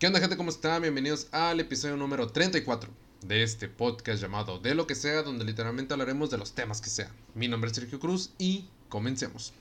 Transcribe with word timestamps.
¿Qué 0.00 0.06
onda 0.06 0.18
gente? 0.18 0.38
¿Cómo 0.38 0.48
están? 0.48 0.80
Bienvenidos 0.80 1.26
al 1.30 1.60
episodio 1.60 1.94
número 1.94 2.26
34 2.26 2.90
de 3.20 3.42
este 3.42 3.68
podcast 3.68 4.22
llamado 4.22 4.58
De 4.58 4.74
lo 4.74 4.86
que 4.86 4.94
sea, 4.94 5.22
donde 5.22 5.44
literalmente 5.44 5.92
hablaremos 5.92 6.30
de 6.30 6.38
los 6.38 6.54
temas 6.54 6.80
que 6.80 6.88
sean. 6.88 7.12
Mi 7.34 7.48
nombre 7.48 7.68
es 7.68 7.76
Sergio 7.76 8.00
Cruz 8.00 8.30
y 8.38 8.64
comencemos. 8.88 9.52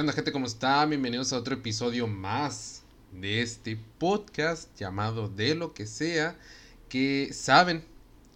¿Qué 0.00 0.02
onda 0.02 0.14
gente? 0.14 0.32
¿Cómo 0.32 0.46
están? 0.46 0.88
Bienvenidos 0.88 1.30
a 1.34 1.36
otro 1.36 1.52
episodio 1.52 2.06
más 2.06 2.84
de 3.12 3.42
este 3.42 3.78
podcast 3.98 4.74
llamado 4.78 5.28
De 5.28 5.54
lo 5.54 5.74
que 5.74 5.86
sea, 5.86 6.38
que 6.88 7.34
saben, 7.34 7.84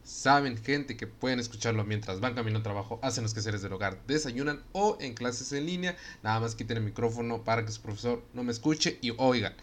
saben 0.05 0.59
gente 0.59 0.99
que 0.99 1.07
pueden 1.07 1.41
escucharlo 1.41 1.83
mientras 1.85 2.21
van 2.21 2.35
camino 2.35 2.59
a 2.59 2.63
trabajo, 2.63 3.01
hacen 3.03 3.25
los 3.25 3.33
quehaceres 3.33 3.63
del 3.63 3.73
hogar, 3.73 3.99
desayunan 4.07 4.63
o 4.73 4.99
en 5.01 5.15
clases 5.15 5.53
en 5.53 5.65
línea, 5.65 5.97
nada 6.23 6.39
más 6.39 6.55
quiten 6.55 6.77
el 6.77 6.83
micrófono 6.83 7.45
para 7.45 7.65
que 7.65 7.73
su 7.73 7.81
profesor 7.81 8.23
no 8.35 8.43
me 8.43 8.53
escuche 8.53 8.99
y 9.01 9.15
oigan. 9.17 9.55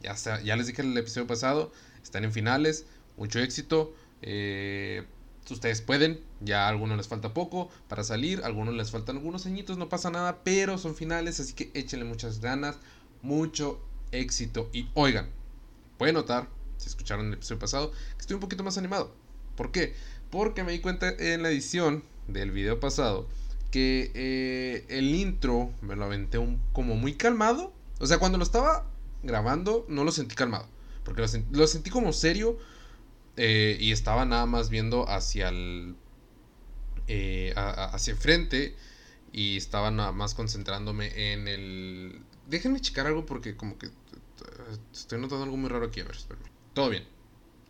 Ya, 0.00 0.14
ya 0.14 0.54
les 0.54 0.68
dije 0.68 0.82
en 0.82 0.92
el 0.92 0.98
episodio 0.98 1.26
pasado, 1.26 1.72
están 2.04 2.22
en 2.22 2.32
finales, 2.32 2.86
mucho 3.16 3.40
éxito. 3.40 3.96
Eh, 4.22 5.04
ustedes 5.54 5.80
pueden, 5.80 6.20
ya 6.40 6.66
a 6.66 6.68
algunos 6.68 6.96
les 6.96 7.08
falta 7.08 7.34
poco 7.34 7.68
para 7.88 8.04
salir, 8.04 8.42
a 8.42 8.46
algunos 8.46 8.74
les 8.74 8.90
faltan 8.90 9.16
algunos 9.16 9.46
añitos, 9.46 9.78
no 9.78 9.88
pasa 9.88 10.10
nada, 10.10 10.42
pero 10.44 10.78
son 10.78 10.94
finales, 10.94 11.40
así 11.40 11.54
que 11.54 11.70
échenle 11.74 12.04
muchas 12.04 12.40
ganas, 12.40 12.76
mucho 13.22 13.80
éxito. 14.12 14.68
Y 14.72 14.88
oigan, 14.94 15.28
pueden 15.96 16.14
notar, 16.14 16.48
si 16.76 16.88
escucharon 16.88 17.28
el 17.28 17.34
episodio 17.34 17.58
pasado, 17.58 17.90
que 17.90 18.20
estoy 18.20 18.34
un 18.34 18.40
poquito 18.40 18.64
más 18.64 18.78
animado. 18.78 19.12
¿Por 19.56 19.72
qué? 19.72 19.94
Porque 20.30 20.64
me 20.64 20.72
di 20.72 20.80
cuenta 20.80 21.08
en 21.08 21.42
la 21.42 21.50
edición 21.50 22.04
del 22.28 22.50
video 22.50 22.78
pasado 22.78 23.26
que 23.70 24.10
eh, 24.14 24.86
el 24.88 25.14
intro 25.14 25.72
me 25.82 25.96
lo 25.96 26.04
aventé 26.04 26.38
un, 26.38 26.60
como 26.72 26.96
muy 26.96 27.14
calmado. 27.14 27.72
O 27.98 28.06
sea, 28.06 28.18
cuando 28.18 28.38
lo 28.38 28.44
estaba 28.44 28.86
grabando 29.22 29.84
no 29.88 30.04
lo 30.04 30.12
sentí 30.12 30.34
calmado, 30.34 30.66
porque 31.04 31.22
lo 31.50 31.66
sentí 31.66 31.90
como 31.90 32.12
serio 32.12 32.58
eh, 33.38 33.76
y 33.80 33.92
estaba 33.92 34.24
nada 34.24 34.46
más 34.46 34.68
viendo 34.68 35.08
hacia 35.08 35.48
el 35.48 35.96
eh, 37.06 37.54
hacia 37.56 38.12
el 38.12 38.18
frente 38.18 38.76
y 39.32 39.56
estaba 39.56 39.90
nada 39.90 40.12
más 40.12 40.34
concentrándome 40.34 41.32
en 41.32 41.48
el 41.48 42.20
déjenme 42.48 42.80
checar 42.80 43.06
algo 43.06 43.24
porque 43.24 43.56
como 43.56 43.78
que 43.78 43.88
estoy 44.92 45.20
notando 45.20 45.44
algo 45.44 45.56
muy 45.56 45.70
raro 45.70 45.86
aquí 45.86 46.00
a 46.00 46.04
ver 46.04 46.16
todo 46.74 46.90
bien 46.90 47.04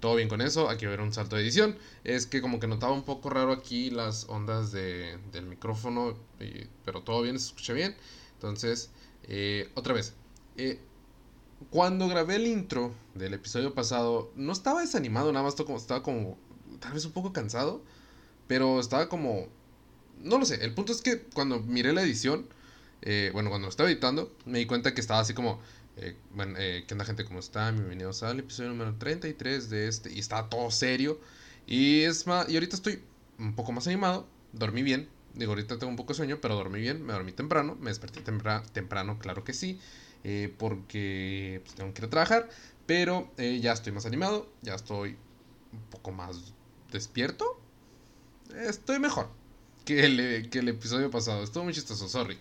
todo 0.01 0.15
bien 0.17 0.29
con 0.29 0.41
eso 0.41 0.69
aquí 0.69 0.85
a 0.85 0.89
haber 0.89 1.01
un 1.01 1.13
salto 1.13 1.37
de 1.37 1.43
edición. 1.43 1.77
Es 2.05 2.27
que 2.27 2.41
como 2.41 2.61
que 2.61 2.67
notaba 2.67 2.93
un 2.93 3.03
poco 3.03 3.31
raro 3.31 3.53
aquí 3.53 3.91
las 3.91 4.29
ondas 4.29 4.73
de, 4.73 5.19
del 5.33 5.47
micrófono 5.47 6.17
pero 6.85 7.03
todo 7.03 7.23
bien 7.23 7.39
se 7.39 7.49
escucha 7.49 7.73
bien. 7.73 7.97
Entonces 8.35 8.91
eh, 9.25 9.71
otra 9.75 9.95
vez 9.95 10.15
cuando 11.71 12.09
grabé 12.09 12.37
el 12.37 12.47
intro 12.47 12.95
del 13.15 13.35
episodio 13.35 13.75
pasado, 13.75 14.33
no 14.37 14.53
estaba 14.53 14.81
desanimado, 14.81 15.33
nada 15.33 15.45
más 15.45 15.55
estaba 15.59 16.03
como, 16.03 16.39
tal 16.81 16.93
vez 16.93 17.05
un 17.05 17.13
poco 17.13 17.33
cansado, 17.33 17.83
pero 18.47 18.81
estaba 18.81 19.09
como, 19.09 19.49
no 20.23 20.39
lo 20.39 20.47
sé, 20.47 20.65
el 20.65 20.75
punto 20.75 20.93
es 20.93 21.03
que 21.03 21.21
cuando 21.21 21.61
miré 21.61 21.93
la 21.93 22.03
edición, 22.03 22.47
eh, 23.03 23.31
bueno, 23.33 23.51
cuando 23.51 23.67
lo 23.67 23.71
estaba 23.71 23.91
editando, 23.91 24.33
me 24.47 24.59
di 24.59 24.67
cuenta 24.67 24.95
que 24.95 25.01
estaba 25.01 25.21
así 25.21 25.35
como, 25.35 25.61
eh, 25.97 26.17
bueno, 26.35 26.55
eh, 26.59 26.85
¿qué 26.87 26.95
onda 26.95 27.05
gente? 27.05 27.25
¿Cómo 27.25 27.41
están? 27.41 27.77
Bienvenidos 27.77 28.23
al 28.23 28.39
episodio 28.39 28.71
número 28.71 28.95
33 28.97 29.69
de 29.69 29.89
este, 29.89 30.13
y 30.13 30.21
estaba 30.21 30.49
todo 30.49 30.71
serio, 30.71 31.21
y 31.67 32.03
es 32.03 32.27
más, 32.27 32.49
y 32.49 32.55
ahorita 32.55 32.77
estoy 32.77 33.03
un 33.39 33.55
poco 33.55 33.73
más 33.73 33.87
animado, 33.87 34.27
dormí 34.53 34.83
bien, 34.83 35.09
digo, 35.35 35.53
ahorita 35.53 35.79
tengo 35.79 35.91
un 35.91 35.97
poco 35.97 36.13
de 36.13 36.19
sueño, 36.19 36.39
pero 36.41 36.55
dormí 36.55 36.81
bien, 36.81 37.05
me 37.05 37.13
dormí 37.13 37.33
temprano, 37.33 37.77
me 37.81 37.91
desperté 37.91 38.23
temprano, 38.23 39.19
claro 39.19 39.45
que 39.45 39.53
sí, 39.53 39.79
eh, 40.31 40.53
porque 40.59 41.63
pues, 41.65 41.75
tengo 41.75 41.95
que 41.95 42.03
ir 42.03 42.05
a 42.05 42.11
trabajar, 42.11 42.51
pero 42.85 43.33
eh, 43.39 43.61
ya 43.63 43.73
estoy 43.73 43.93
más 43.93 44.05
animado, 44.05 44.47
ya 44.61 44.75
estoy 44.75 45.17
un 45.73 45.81
poco 45.91 46.13
más 46.13 46.53
despierto, 46.93 47.59
estoy 48.55 48.99
mejor 48.99 49.31
que 49.87 50.05
el, 50.05 50.21
el 50.21 50.69
episodio 50.69 51.11
pasado, 51.11 51.43
estuvo 51.43 51.65
muy 51.65 51.73
chistoso, 51.73 52.11
sorry, 52.11 52.37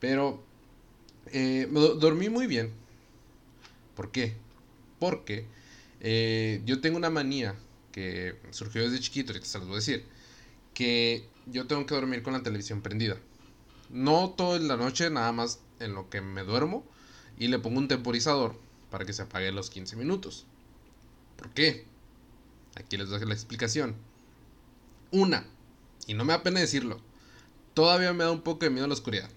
pero 0.00 0.42
eh, 1.26 1.68
dormí 1.70 2.28
muy 2.28 2.48
bien. 2.48 2.72
¿Por 3.94 4.10
qué? 4.10 4.34
Porque 4.98 5.46
yo 6.64 6.80
tengo 6.80 6.96
una 6.96 7.10
manía 7.10 7.54
que 7.92 8.34
surgió 8.50 8.82
desde 8.82 8.98
chiquito, 8.98 9.30
ahorita 9.30 9.46
se 9.46 9.58
los 9.58 9.68
voy 9.68 9.76
a 9.76 9.78
decir, 9.78 10.04
que 10.74 11.24
yo 11.46 11.68
tengo 11.68 11.86
que 11.86 11.94
dormir 11.94 12.24
con 12.24 12.32
la 12.32 12.42
televisión 12.42 12.82
prendida. 12.82 13.16
No 13.90 14.30
toda 14.30 14.58
la 14.58 14.76
noche, 14.76 15.08
nada 15.08 15.30
más 15.30 15.60
en 15.78 15.94
lo 15.94 16.10
que 16.10 16.20
me 16.20 16.42
duermo 16.42 16.84
y 17.38 17.48
le 17.48 17.58
pongo 17.58 17.78
un 17.78 17.88
temporizador 17.88 18.58
para 18.90 19.04
que 19.04 19.12
se 19.12 19.22
apague 19.22 19.52
los 19.52 19.70
15 19.70 19.96
minutos. 19.96 20.46
¿Por 21.36 21.50
qué? 21.50 21.86
Aquí 22.74 22.96
les 22.96 23.08
doy 23.08 23.24
la 23.24 23.34
explicación. 23.34 23.96
Una, 25.10 25.46
y 26.06 26.14
no 26.14 26.24
me 26.24 26.32
da 26.32 26.42
pena 26.42 26.60
decirlo, 26.60 27.00
todavía 27.74 28.12
me 28.12 28.24
da 28.24 28.30
un 28.30 28.42
poco 28.42 28.64
de 28.64 28.70
miedo 28.70 28.84
a 28.84 28.88
la 28.88 28.94
oscuridad. 28.94 29.30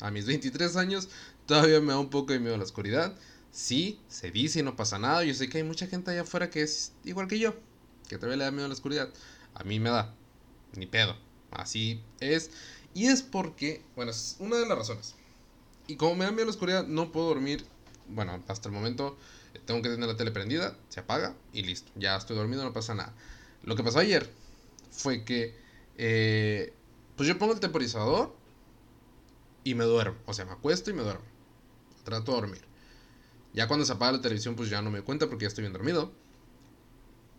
A 0.00 0.10
mis 0.10 0.26
23 0.26 0.76
años 0.76 1.08
todavía 1.46 1.80
me 1.80 1.92
da 1.92 1.98
un 1.98 2.10
poco 2.10 2.32
de 2.32 2.40
miedo 2.40 2.54
a 2.54 2.58
la 2.58 2.64
oscuridad. 2.64 3.14
Sí, 3.52 4.00
se 4.08 4.30
dice 4.30 4.60
y 4.60 4.62
no 4.62 4.76
pasa 4.76 4.98
nada. 4.98 5.24
Yo 5.24 5.34
sé 5.34 5.48
que 5.48 5.58
hay 5.58 5.64
mucha 5.64 5.86
gente 5.86 6.10
allá 6.10 6.22
afuera 6.22 6.50
que 6.50 6.62
es 6.62 6.92
igual 7.04 7.28
que 7.28 7.38
yo, 7.38 7.54
que 8.08 8.16
todavía 8.16 8.36
le 8.38 8.44
da 8.44 8.50
miedo 8.50 8.64
a 8.64 8.68
la 8.68 8.74
oscuridad. 8.74 9.10
A 9.54 9.64
mí 9.64 9.78
me 9.78 9.90
da, 9.90 10.14
ni 10.74 10.86
pedo. 10.86 11.16
Así 11.50 12.00
es. 12.20 12.50
Y 12.94 13.06
es 13.06 13.22
porque, 13.22 13.82
bueno, 13.96 14.10
es 14.10 14.36
una 14.38 14.56
de 14.56 14.66
las 14.66 14.78
razones. 14.78 15.14
Y 15.90 15.96
como 15.96 16.14
me 16.14 16.24
da 16.24 16.30
miedo 16.30 16.44
la 16.44 16.52
oscuridad, 16.52 16.86
no 16.86 17.10
puedo 17.10 17.26
dormir. 17.26 17.64
Bueno, 18.06 18.40
hasta 18.46 18.68
el 18.68 18.72
momento 18.72 19.18
tengo 19.66 19.82
que 19.82 19.88
tener 19.88 20.08
la 20.08 20.16
tele 20.16 20.30
prendida, 20.30 20.76
se 20.88 21.00
apaga 21.00 21.34
y 21.52 21.64
listo. 21.64 21.90
Ya 21.96 22.14
estoy 22.14 22.36
dormido, 22.36 22.62
no 22.62 22.72
pasa 22.72 22.94
nada. 22.94 23.12
Lo 23.64 23.74
que 23.74 23.82
pasó 23.82 23.98
ayer 23.98 24.30
fue 24.92 25.24
que, 25.24 25.52
eh, 25.98 26.72
pues 27.16 27.28
yo 27.28 27.36
pongo 27.38 27.54
el 27.54 27.58
temporizador 27.58 28.32
y 29.64 29.74
me 29.74 29.82
duermo. 29.82 30.16
O 30.26 30.32
sea, 30.32 30.44
me 30.44 30.52
acuesto 30.52 30.92
y 30.92 30.94
me 30.94 31.02
duermo. 31.02 31.24
Trato 32.04 32.30
de 32.30 32.40
dormir. 32.40 32.62
Ya 33.52 33.66
cuando 33.66 33.84
se 33.84 33.90
apaga 33.92 34.12
la 34.12 34.20
televisión, 34.20 34.54
pues 34.54 34.70
ya 34.70 34.82
no 34.82 34.92
me 34.92 35.02
cuenta 35.02 35.28
porque 35.28 35.42
ya 35.42 35.48
estoy 35.48 35.62
bien 35.62 35.72
dormido. 35.72 36.12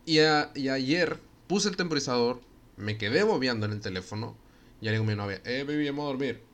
Y, 0.04 0.18
y 0.18 0.68
ayer 0.68 1.18
puse 1.46 1.70
el 1.70 1.76
temporizador, 1.76 2.42
me 2.76 2.98
quedé 2.98 3.22
bobeando 3.22 3.64
en 3.64 3.72
el 3.72 3.80
teléfono. 3.80 4.36
Y 4.82 4.84
le 4.84 4.92
digo 4.92 5.04
a 5.04 5.06
mi 5.06 5.14
novia, 5.14 5.40
eh, 5.46 5.64
baby, 5.66 5.86
vamos 5.86 6.02
a 6.02 6.08
dormir 6.08 6.51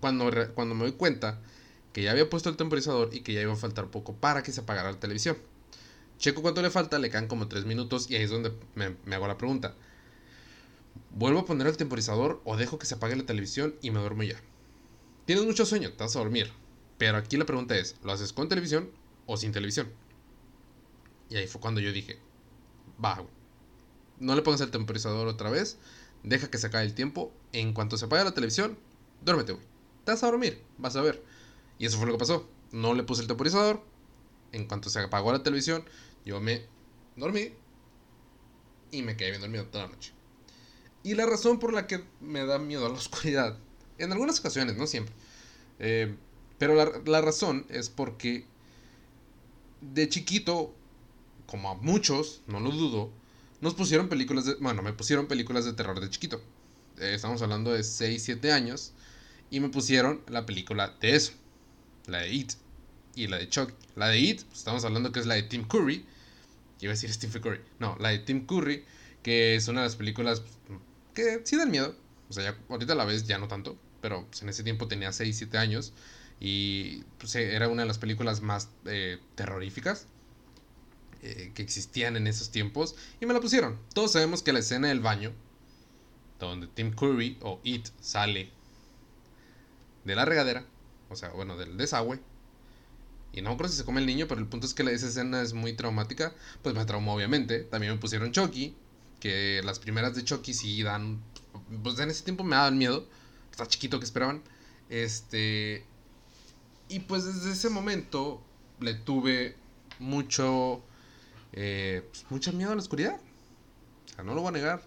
cuando, 0.00 0.30
cuando 0.54 0.74
me 0.74 0.82
doy 0.82 0.92
cuenta 0.92 1.40
que 1.92 2.02
ya 2.02 2.12
había 2.12 2.28
puesto 2.28 2.48
el 2.48 2.56
temporizador 2.56 3.10
y 3.12 3.20
que 3.20 3.32
ya 3.32 3.40
iba 3.40 3.52
a 3.52 3.56
faltar 3.56 3.90
poco 3.90 4.14
para 4.14 4.42
que 4.42 4.52
se 4.52 4.60
apagara 4.60 4.92
la 4.92 5.00
televisión. 5.00 5.36
Checo 6.18 6.42
cuánto 6.42 6.62
le 6.62 6.70
falta, 6.70 6.98
le 6.98 7.10
caen 7.10 7.28
como 7.28 7.48
3 7.48 7.64
minutos 7.64 8.10
y 8.10 8.16
ahí 8.16 8.22
es 8.22 8.30
donde 8.30 8.52
me, 8.74 9.14
hago 9.14 9.28
la 9.28 9.38
pregunta. 9.38 9.74
¿Vuelvo 11.10 11.40
a 11.40 11.44
poner 11.46 11.66
el 11.66 11.76
temporizador 11.76 12.40
o 12.44 12.56
dejo 12.56 12.78
que 12.78 12.86
se 12.86 12.96
apague 12.96 13.16
la 13.16 13.26
televisión 13.26 13.74
y 13.82 13.90
me 13.90 14.00
duermo 14.00 14.24
ya? 14.24 14.40
Tienes 15.26 15.44
mucho 15.44 15.64
sueño, 15.64 15.92
te 15.92 16.04
vas 16.04 16.16
a 16.16 16.18
dormir. 16.18 16.50
Pero 16.98 17.16
aquí 17.16 17.36
la 17.36 17.46
pregunta 17.46 17.76
es, 17.76 17.96
¿lo 18.02 18.12
haces 18.12 18.32
con 18.32 18.48
televisión 18.48 18.90
o 19.26 19.36
sin 19.36 19.52
televisión? 19.52 19.88
Y 21.30 21.36
ahí 21.36 21.46
fue 21.46 21.60
cuando 21.60 21.80
yo 21.80 21.92
dije, 21.92 22.18
va, 23.02 23.22
no 24.18 24.34
le 24.34 24.42
pongas 24.42 24.60
el 24.62 24.70
temporizador 24.70 25.28
otra 25.28 25.50
vez, 25.50 25.78
deja 26.24 26.50
que 26.50 26.58
se 26.58 26.66
acabe 26.66 26.84
el 26.84 26.94
tiempo, 26.94 27.32
en 27.52 27.72
cuanto 27.72 27.96
se 27.96 28.06
apague 28.06 28.24
la 28.24 28.34
televisión, 28.34 28.76
duérmete, 29.22 29.52
güey 29.52 29.77
vas 30.12 30.22
a 30.22 30.26
dormir, 30.26 30.62
vas 30.78 30.96
a 30.96 31.02
ver. 31.02 31.22
Y 31.78 31.86
eso 31.86 31.96
fue 31.98 32.06
lo 32.06 32.12
que 32.12 32.18
pasó. 32.18 32.48
No 32.72 32.94
le 32.94 33.02
puse 33.02 33.22
el 33.22 33.28
temporizador. 33.28 33.82
En 34.52 34.66
cuanto 34.66 34.90
se 34.90 35.00
apagó 35.00 35.32
la 35.32 35.42
televisión, 35.42 35.84
yo 36.24 36.40
me 36.40 36.64
dormí 37.16 37.52
y 38.90 39.02
me 39.02 39.16
quedé 39.16 39.30
bien 39.30 39.42
dormido 39.42 39.66
toda 39.66 39.84
la 39.84 39.92
noche. 39.92 40.12
Y 41.02 41.14
la 41.14 41.26
razón 41.26 41.58
por 41.58 41.72
la 41.72 41.86
que 41.86 42.04
me 42.20 42.44
da 42.44 42.58
miedo 42.58 42.86
a 42.86 42.88
la 42.88 42.94
oscuridad, 42.98 43.58
en 43.98 44.12
algunas 44.12 44.40
ocasiones, 44.40 44.76
no 44.76 44.86
siempre, 44.86 45.14
eh, 45.78 46.14
pero 46.58 46.74
la, 46.74 46.90
la 47.04 47.20
razón 47.20 47.66
es 47.68 47.88
porque 47.88 48.46
de 49.80 50.08
chiquito, 50.08 50.74
como 51.46 51.70
a 51.70 51.74
muchos, 51.74 52.42
no 52.46 52.58
lo 52.60 52.70
dudo, 52.70 53.10
nos 53.60 53.74
pusieron 53.74 54.08
películas 54.08 54.44
de. 54.44 54.54
Bueno, 54.54 54.82
me 54.82 54.92
pusieron 54.92 55.26
películas 55.26 55.64
de 55.64 55.72
terror 55.72 56.00
de 56.00 56.10
chiquito. 56.10 56.40
Eh, 56.98 57.14
estamos 57.14 57.42
hablando 57.42 57.72
de 57.72 57.82
6, 57.82 58.22
7 58.22 58.52
años. 58.52 58.92
Y 59.50 59.60
me 59.60 59.68
pusieron 59.68 60.20
la 60.28 60.44
película 60.46 60.94
de 61.00 61.14
eso. 61.14 61.32
La 62.06 62.20
de 62.20 62.32
It. 62.32 62.52
Y 63.14 63.26
la 63.26 63.38
de 63.38 63.48
Chuck. 63.48 63.72
La 63.96 64.08
de 64.08 64.18
It, 64.18 64.42
pues, 64.44 64.58
estamos 64.58 64.84
hablando 64.84 65.12
que 65.12 65.20
es 65.20 65.26
la 65.26 65.34
de 65.34 65.42
Tim 65.44 65.66
Curry. 65.66 66.04
Iba 66.80 66.90
a 66.90 66.94
decir 66.94 67.12
Stephen 67.12 67.42
Curry. 67.42 67.60
No, 67.78 67.96
la 67.98 68.10
de 68.10 68.18
Tim 68.18 68.46
Curry. 68.46 68.84
Que 69.22 69.56
es 69.56 69.68
una 69.68 69.80
de 69.80 69.86
las 69.86 69.96
películas 69.96 70.42
que 71.14 71.40
sí 71.44 71.56
dan 71.56 71.70
miedo. 71.70 71.96
O 72.28 72.32
sea, 72.32 72.44
ya, 72.44 72.58
ahorita 72.68 72.94
la 72.94 73.04
ves 73.04 73.26
ya 73.26 73.38
no 73.38 73.48
tanto. 73.48 73.78
Pero 74.00 74.26
pues, 74.26 74.42
en 74.42 74.48
ese 74.50 74.62
tiempo 74.62 74.86
tenía 74.86 75.12
6, 75.12 75.36
7 75.36 75.58
años. 75.58 75.92
Y 76.40 77.02
pues, 77.18 77.34
eh, 77.34 77.54
era 77.54 77.68
una 77.68 77.82
de 77.82 77.88
las 77.88 77.98
películas 77.98 78.42
más 78.42 78.68
eh, 78.84 79.18
terroríficas 79.34 80.06
eh, 81.22 81.50
que 81.54 81.62
existían 81.62 82.16
en 82.16 82.26
esos 82.26 82.50
tiempos. 82.50 82.94
Y 83.20 83.26
me 83.26 83.34
la 83.34 83.40
pusieron. 83.40 83.78
Todos 83.94 84.12
sabemos 84.12 84.42
que 84.42 84.52
la 84.52 84.60
escena 84.60 84.88
del 84.88 85.00
baño, 85.00 85.32
donde 86.38 86.68
Tim 86.68 86.92
Curry 86.92 87.38
o 87.40 87.60
It 87.64 87.88
sale 88.00 88.57
de 90.08 90.16
la 90.16 90.24
regadera, 90.24 90.64
o 91.10 91.16
sea, 91.16 91.28
bueno, 91.28 91.56
del 91.56 91.76
desagüe. 91.76 92.18
Y 93.32 93.42
no 93.42 93.56
creo 93.56 93.68
si 93.68 93.76
se 93.76 93.84
come 93.84 94.00
el 94.00 94.06
niño, 94.06 94.26
pero 94.26 94.40
el 94.40 94.46
punto 94.46 94.66
es 94.66 94.72
que 94.72 94.82
esa 94.82 95.06
escena 95.06 95.42
es 95.42 95.52
muy 95.52 95.74
traumática. 95.74 96.34
Pues 96.62 96.74
me 96.74 96.84
traumó, 96.86 97.14
obviamente. 97.14 97.60
También 97.60 97.92
me 97.92 97.98
pusieron 97.98 98.32
Chucky, 98.32 98.74
que 99.20 99.60
las 99.64 99.78
primeras 99.78 100.14
de 100.14 100.24
Chucky 100.24 100.54
sí 100.54 100.82
dan. 100.82 101.22
Pues 101.82 101.98
en 101.98 102.10
ese 102.10 102.24
tiempo 102.24 102.42
me 102.42 102.56
daban 102.56 102.78
miedo. 102.78 103.06
Está 103.50 103.66
chiquito 103.66 103.98
que 103.98 104.06
esperaban. 104.06 104.42
Este. 104.88 105.84
Y 106.88 107.00
pues 107.00 107.26
desde 107.26 107.52
ese 107.52 107.68
momento 107.68 108.42
le 108.80 108.94
tuve 108.94 109.56
mucho. 109.98 110.82
Eh, 111.52 112.02
pues, 112.10 112.24
mucho 112.30 112.52
miedo 112.54 112.72
a 112.72 112.74
la 112.74 112.80
oscuridad. 112.80 113.20
O 114.06 114.14
sea, 114.14 114.24
no 114.24 114.34
lo 114.34 114.40
voy 114.40 114.48
a 114.48 114.52
negar. 114.52 114.82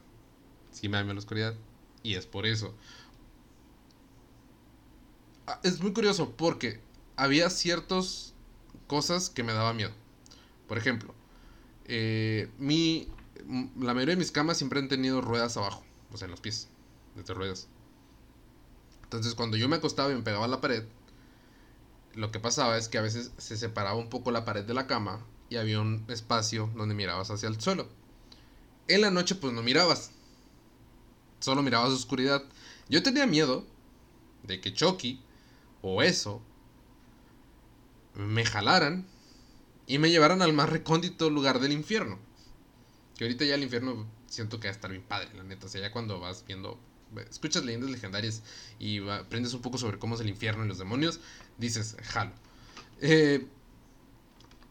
Sí 0.72 0.90
me 0.90 0.98
da 0.98 1.04
miedo 1.04 1.12
a 1.12 1.16
la 1.16 1.20
oscuridad. 1.20 1.54
Y 2.02 2.16
es 2.16 2.26
por 2.26 2.48
eso. 2.48 2.74
Ah, 5.52 5.60
es 5.64 5.82
muy 5.82 5.92
curioso 5.92 6.34
porque 6.38 6.80
había 7.18 7.50
ciertas 7.50 8.34
cosas 8.88 9.30
que 9.30 9.44
me 9.44 9.52
daban 9.52 9.76
miedo. 9.76 9.92
Por 10.66 10.78
ejemplo, 10.78 11.14
eh, 11.84 12.50
mi, 12.58 13.10
la 13.78 13.94
mayoría 13.94 14.16
de 14.16 14.20
mis 14.20 14.32
camas 14.32 14.58
siempre 14.58 14.80
han 14.80 14.88
tenido 14.88 15.20
ruedas 15.20 15.58
abajo, 15.58 15.84
o 16.14 16.18
sea, 16.18 16.28
en 16.28 16.32
los 16.32 16.40
pies, 16.40 16.70
desde 17.16 17.34
ruedas. 17.34 17.68
Entonces, 19.04 19.36
cuando 19.36 19.58
yo 19.58 19.68
me 19.68 19.76
acostaba 19.76 20.10
y 20.14 20.16
me 20.16 20.22
pegaba 20.22 20.46
a 20.46 20.48
la 20.48 20.62
pared, 20.62 20.86
lo 22.16 22.32
que 22.32 22.40
pasaba 22.40 22.78
es 22.78 22.88
que 22.88 22.98
a 22.98 23.02
veces 23.02 23.32
se 23.38 23.58
separaba 23.58 23.98
un 23.98 24.10
poco 24.10 24.32
la 24.32 24.46
pared 24.46 24.64
de 24.64 24.74
la 24.74 24.88
cama 24.88 25.20
y 25.50 25.58
había 25.58 25.82
un 25.82 26.06
espacio 26.08 26.70
donde 26.78 26.96
mirabas 26.96 27.30
hacia 27.30 27.50
el 27.50 27.60
suelo. 27.60 27.90
En 28.88 29.02
la 29.02 29.12
noche, 29.12 29.36
pues 29.36 29.52
no 29.52 29.62
mirabas, 29.64 30.12
solo 31.42 31.62
mirabas 31.62 31.92
oscuridad. 31.92 32.42
Yo 32.88 33.04
tenía 33.04 33.28
miedo 33.28 33.66
de 34.44 34.62
que 34.62 34.74
Chucky 34.74 35.22
o 35.82 36.02
eso 36.02 36.42
me 38.16 38.46
jalaran 38.46 39.08
y 39.88 39.98
me 39.98 40.10
llevaran 40.10 40.42
al 40.42 40.54
más 40.54 40.70
recóndito 40.70 41.30
lugar 41.30 41.60
del 41.60 41.72
infierno. 41.72 42.20
Que 43.18 43.26
ahorita 43.26 43.46
ya 43.46 43.56
el 43.56 43.64
infierno 43.64 44.08
siento 44.28 44.60
que 44.60 44.68
va 44.68 44.72
a 44.72 44.76
estar 44.76 44.92
bien 44.92 45.04
padre, 45.04 45.30
la 45.36 45.44
neta. 45.44 45.66
O 45.66 45.70
sea, 45.70 45.82
ya 45.82 45.92
cuando 45.92 46.20
vas 46.20 46.46
viendo, 46.48 46.80
escuchas 47.30 47.66
leyendas 47.66 47.90
legendarias 47.90 48.42
y 48.80 49.08
aprendes 49.10 49.54
un 49.54 49.62
poco 49.62 49.78
sobre 49.78 50.00
cómo 50.00 50.16
es 50.16 50.22
el 50.22 50.30
infierno 50.30 50.66
y 50.66 50.68
los 50.68 50.78
demonios, 50.78 51.20
dices, 51.58 51.98
jalo. 52.04 52.32
Eh, 53.02 53.46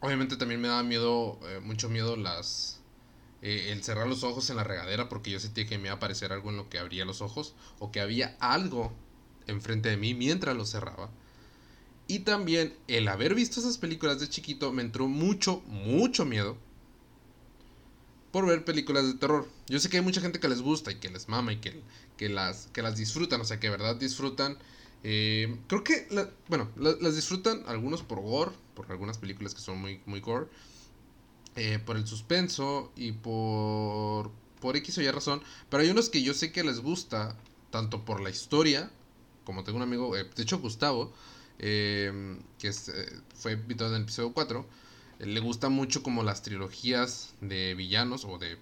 obviamente 0.00 0.36
también 0.36 0.60
me 0.60 0.68
daba 0.68 0.82
miedo, 0.82 1.38
eh, 1.44 1.60
mucho 1.60 1.88
miedo 1.88 2.16
las... 2.16 2.78
Eh, 3.42 3.72
el 3.72 3.82
cerrar 3.82 4.06
los 4.06 4.22
ojos 4.22 4.50
en 4.50 4.56
la 4.56 4.64
regadera 4.64 5.08
porque 5.08 5.30
yo 5.30 5.40
sentía 5.40 5.66
que 5.66 5.78
me 5.78 5.84
iba 5.84 5.92
a 5.92 5.96
aparecer 5.96 6.30
algo 6.30 6.50
en 6.50 6.58
lo 6.58 6.68
que 6.68 6.78
abría 6.78 7.06
los 7.06 7.22
ojos 7.22 7.54
o 7.78 7.90
que 7.90 8.02
había 8.02 8.36
algo 8.38 8.92
enfrente 9.50 9.88
de 9.90 9.96
mí 9.96 10.14
mientras 10.14 10.56
lo 10.56 10.64
cerraba. 10.64 11.10
Y 12.06 12.20
también 12.20 12.74
el 12.88 13.06
haber 13.06 13.34
visto 13.34 13.60
esas 13.60 13.78
películas 13.78 14.18
de 14.18 14.28
chiquito 14.28 14.72
me 14.72 14.82
entró 14.82 15.06
mucho, 15.06 15.62
mucho 15.68 16.24
miedo 16.24 16.56
por 18.32 18.46
ver 18.46 18.64
películas 18.64 19.06
de 19.06 19.14
terror. 19.14 19.48
Yo 19.68 19.78
sé 19.78 19.88
que 19.88 19.98
hay 19.98 20.02
mucha 20.02 20.20
gente 20.20 20.40
que 20.40 20.48
les 20.48 20.60
gusta 20.60 20.90
y 20.92 20.96
que 20.96 21.08
les 21.08 21.28
mama 21.28 21.52
y 21.52 21.58
que, 21.58 21.80
que, 22.16 22.28
las, 22.28 22.68
que 22.72 22.82
las 22.82 22.96
disfrutan, 22.96 23.40
o 23.40 23.44
sea, 23.44 23.60
que 23.60 23.70
verdad 23.70 23.96
disfrutan. 23.96 24.58
Eh, 25.02 25.56
creo 25.66 25.84
que, 25.84 26.06
bueno, 26.48 26.68
las 26.76 27.16
disfrutan 27.16 27.62
algunos 27.66 28.02
por 28.02 28.20
gore, 28.20 28.52
por 28.74 28.90
algunas 28.90 29.18
películas 29.18 29.54
que 29.54 29.60
son 29.60 29.80
muy, 29.80 30.00
muy 30.06 30.20
gore, 30.20 30.46
eh, 31.56 31.78
por 31.84 31.96
el 31.96 32.06
suspenso 32.06 32.92
y 32.96 33.12
por, 33.12 34.30
por 34.60 34.76
X 34.76 34.98
o 34.98 35.02
Y 35.02 35.10
razón. 35.10 35.42
Pero 35.68 35.82
hay 35.82 35.90
unos 35.90 36.08
que 36.08 36.22
yo 36.22 36.34
sé 36.34 36.52
que 36.52 36.62
les 36.62 36.80
gusta, 36.80 37.36
tanto 37.70 38.04
por 38.04 38.20
la 38.20 38.30
historia, 38.30 38.90
como 39.44 39.64
tengo 39.64 39.76
un 39.76 39.82
amigo, 39.82 40.16
eh, 40.16 40.26
de 40.34 40.42
hecho 40.42 40.58
Gustavo, 40.58 41.12
eh, 41.58 42.38
que 42.58 42.68
eh, 42.68 42.72
fue 43.34 43.52
invitado 43.52 43.90
en 43.90 43.96
el 43.96 44.02
episodio 44.02 44.32
4, 44.32 44.66
le 45.20 45.40
gusta 45.40 45.68
mucho 45.68 46.02
como 46.02 46.22
las 46.22 46.42
trilogías 46.42 47.34
de 47.40 47.74
villanos 47.74 48.24
o 48.24 48.38
de, 48.38 48.58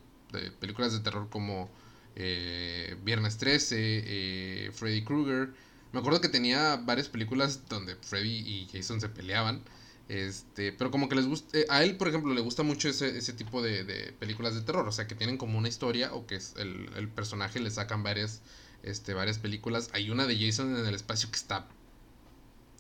películas 0.61 0.93
de 0.93 1.01
terror 1.01 1.29
como 1.31 1.71
Viernes 2.17 3.39
13, 3.39 4.73
Freddy 4.75 5.05
Krueger. 5.05 5.51
Me 5.93 6.01
acuerdo 6.01 6.21
que 6.21 6.29
tenía 6.29 6.77
varias 6.77 7.09
películas 7.09 7.69
donde 7.69 7.95
Freddy 7.95 8.39
y 8.39 8.69
Jason 8.73 9.01
se 9.01 9.09
peleaban. 9.09 9.63
Este, 10.09 10.73
pero 10.73 10.91
como 10.91 11.09
que 11.09 11.15
les 11.15 11.27
gusta, 11.27 11.59
a 11.69 11.83
él 11.85 11.97
por 11.97 12.09
ejemplo 12.09 12.33
le 12.35 12.41
gusta 12.41 12.63
mucho 12.63 12.89
ese, 12.89 13.19
ese 13.19 13.35
tipo 13.35 13.63
de, 13.63 14.15
películas 14.19 14.55
de 14.55 14.63
terror, 14.63 14.89
o 14.89 14.93
sea 14.93 15.07
que 15.07 15.15
tienen 15.15 15.37
como 15.37 15.59
una 15.59 15.69
historia 15.69 16.13
o 16.15 16.27
que 16.27 16.41
el, 16.57 16.91
el 16.97 17.09
personaje 17.09 17.61
le 17.61 17.71
sacan 17.71 18.03
varias 18.03 18.41
este, 18.83 19.15
varias 19.15 19.39
películas. 19.39 19.91
Hay 19.93 20.11
una 20.11 20.27
de 20.27 20.39
Jason 20.39 20.77
en 20.77 20.87
el 20.87 20.95
espacio 20.95 21.31
que 21.31 21.37
está... 21.37 21.69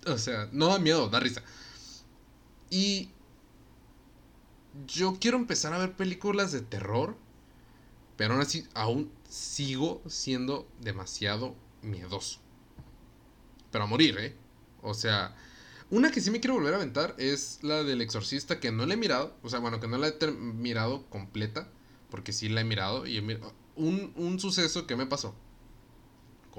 O 0.06 0.18
sea, 0.18 0.48
no 0.52 0.68
da 0.68 0.78
miedo, 0.78 1.08
da 1.08 1.20
risa. 1.20 1.42
Y 2.70 3.10
yo 4.86 5.18
quiero 5.20 5.36
empezar 5.36 5.72
a 5.72 5.78
ver 5.78 5.96
películas 5.96 6.52
de 6.52 6.60
terror, 6.60 7.16
pero 8.16 8.34
aún 8.34 8.42
así 8.42 8.66
aún 8.74 9.10
sigo 9.28 10.02
siendo 10.06 10.68
demasiado 10.80 11.54
miedoso. 11.82 12.38
Pero 13.70 13.84
a 13.84 13.86
morir, 13.86 14.16
¿eh? 14.18 14.34
O 14.82 14.94
sea, 14.94 15.36
una 15.90 16.10
que 16.10 16.20
sí 16.20 16.30
me 16.30 16.40
quiero 16.40 16.54
volver 16.54 16.74
a 16.74 16.76
aventar 16.76 17.14
es 17.18 17.58
la 17.62 17.82
del 17.82 18.00
exorcista, 18.00 18.60
que 18.60 18.72
no 18.72 18.86
la 18.86 18.94
he 18.94 18.96
mirado. 18.96 19.36
O 19.42 19.48
sea, 19.48 19.58
bueno, 19.58 19.80
que 19.80 19.88
no 19.88 19.98
la 19.98 20.08
he 20.08 20.30
mirado 20.30 21.06
completa, 21.10 21.68
porque 22.10 22.32
sí 22.32 22.48
la 22.48 22.60
he 22.60 22.64
mirado. 22.64 23.06
Y 23.06 23.18
un, 23.18 24.12
un 24.16 24.40
suceso 24.40 24.86
que 24.86 24.96
me 24.96 25.06
pasó 25.06 25.34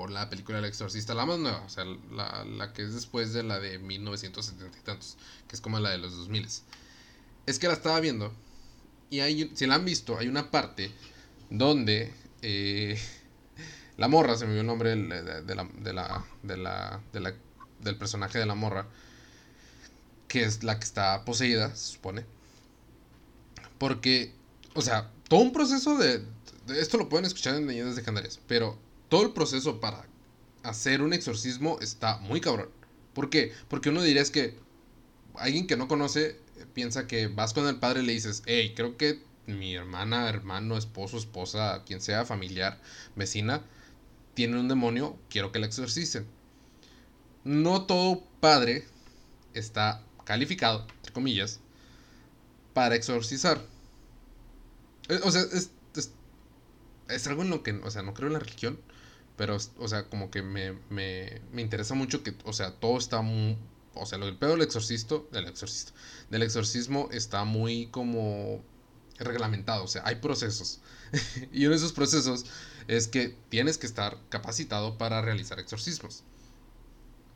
la 0.08 0.30
película 0.30 0.60
El 0.60 0.66
Exorcista, 0.66 1.14
la 1.14 1.26
más 1.26 1.40
nueva, 1.40 1.62
o 1.66 1.70
sea, 1.70 1.86
la, 1.86 2.74
que 2.74 2.84
es 2.84 2.94
después 2.94 3.34
de 3.34 3.44
la 3.44 3.60
de 3.60 3.80
1970 3.80 4.78
y 4.78 4.82
tantos, 4.82 5.18
que 5.48 5.56
es 5.56 5.62
como 5.62 5.80
la 5.80 5.90
de 5.90 5.98
los 5.98 6.16
2000. 6.16 6.48
Es 7.46 7.60
que 7.60 7.68
la 7.68 7.74
estaba 7.74 8.00
viendo 8.00 8.32
y 9.10 9.20
hay, 9.22 9.52
si 9.56 9.66
la 9.66 9.76
han 9.76 9.86
visto, 9.86 10.18
hay 10.18 10.28
una 10.28 10.52
parte 10.52 10.92
donde 11.50 12.14
eh, 12.42 13.00
la 13.98 14.08
morra, 14.08 14.38
se 14.38 14.46
me 14.46 14.54
vio 14.54 14.62
el 14.62 14.68
nombre 14.68 14.96
de, 14.96 15.24
la, 15.24 15.42
de, 15.42 15.56
la, 15.56 15.68
de, 16.44 16.58
la, 16.58 17.02
de 17.12 17.20
la, 17.20 17.34
del 17.82 17.98
personaje 17.98 18.40
de 18.40 18.46
la 18.46 18.56
morra, 18.56 18.88
que 20.28 20.44
es 20.44 20.64
la 20.64 20.80
que 20.80 20.86
está 20.86 21.26
poseída, 21.26 21.76
se 21.76 21.94
supone. 21.94 22.26
Porque, 23.78 24.32
o 24.76 24.82
sea, 24.82 25.12
todo 25.28 25.40
un 25.40 25.52
proceso 25.52 25.98
de, 25.98 26.20
de 26.68 26.80
esto 26.80 26.98
lo 26.98 27.10
pueden 27.10 27.26
escuchar 27.26 27.56
en 27.56 27.68
leyendas 27.68 27.96
legendarias, 27.96 28.40
pero 28.48 28.78
todo 29.10 29.24
el 29.24 29.32
proceso 29.32 29.80
para 29.80 30.06
hacer 30.64 31.02
un 31.02 31.14
exorcismo 31.14 31.80
está 31.82 32.18
muy 32.20 32.42
cabrón. 32.42 32.70
¿Por 33.14 33.30
qué? 33.30 33.54
Porque 33.68 33.90
uno 33.90 34.02
diría 34.02 34.22
es 34.22 34.32
que 34.32 34.58
alguien 35.36 35.68
que 35.68 35.78
no 35.78 35.88
conoce 35.88 36.30
eh, 36.30 36.66
piensa 36.74 37.08
que 37.08 37.28
vas 37.28 37.54
con 37.54 37.68
el 37.68 37.80
padre 37.80 38.04
y 38.04 38.06
le 38.06 38.14
dices, 38.14 38.44
hey, 38.46 38.74
creo 38.76 38.98
que 38.98 39.22
mi 39.48 39.74
hermana, 39.76 40.30
hermano, 40.30 40.78
esposo, 40.78 41.18
esposa, 41.18 41.84
quien 41.86 42.02
sea, 42.02 42.26
familiar, 42.26 42.80
vecina, 43.16 43.64
tiene 44.36 44.60
un 44.60 44.68
demonio, 44.68 45.18
quiero 45.30 45.52
que 45.52 45.60
la 45.60 45.66
exorcicen. 45.66 46.26
No 47.44 47.86
todo 47.86 48.24
padre 48.40 48.86
está 49.54 50.04
calificado, 50.24 50.86
entre 50.98 51.14
comillas, 51.14 51.60
para 52.74 52.96
exorcizar. 52.96 53.60
Eh, 55.08 55.20
o 55.24 55.32
sea, 55.32 55.42
es, 55.42 55.72
es, 55.96 56.12
es 57.10 57.28
algo 57.28 57.42
en 57.42 57.50
lo 57.50 57.64
que, 57.64 57.72
o 57.72 57.90
sea, 57.90 58.04
no 58.04 58.14
creo 58.14 58.28
en 58.28 58.34
la 58.34 58.40
religión, 58.40 58.80
pero, 59.40 59.56
o 59.78 59.88
sea, 59.88 60.04
como 60.10 60.30
que 60.30 60.42
me, 60.42 60.74
me, 60.90 61.42
me 61.54 61.62
interesa 61.62 61.96
mucho 61.96 62.24
que, 62.24 62.36
o 62.44 62.52
sea, 62.52 62.72
todo 62.72 62.98
está 62.98 63.22
muy... 63.22 63.58
O 63.94 64.06
sea, 64.06 64.18
del 64.20 64.36
pedo 64.36 64.52
del 64.52 64.64
exorcisto, 64.64 65.30
del 65.32 65.48
exorcisto, 65.48 65.94
del 66.30 66.44
exorcismo 66.44 67.08
está 67.14 67.46
muy 67.46 67.88
como 67.88 68.62
reglamentado, 69.18 69.86
o 69.86 69.88
sea, 69.88 70.02
hay 70.06 70.16
procesos. 70.16 70.82
y 71.54 71.62
uno 71.62 71.70
de 71.70 71.78
esos 71.78 71.94
procesos 71.94 72.48
es 72.90 73.08
que 73.08 73.34
tienes 73.48 73.78
que 73.78 73.88
estar 73.88 74.18
capacitado 74.28 74.98
para 74.98 75.22
realizar 75.22 75.58
exorcismos. 75.58 76.24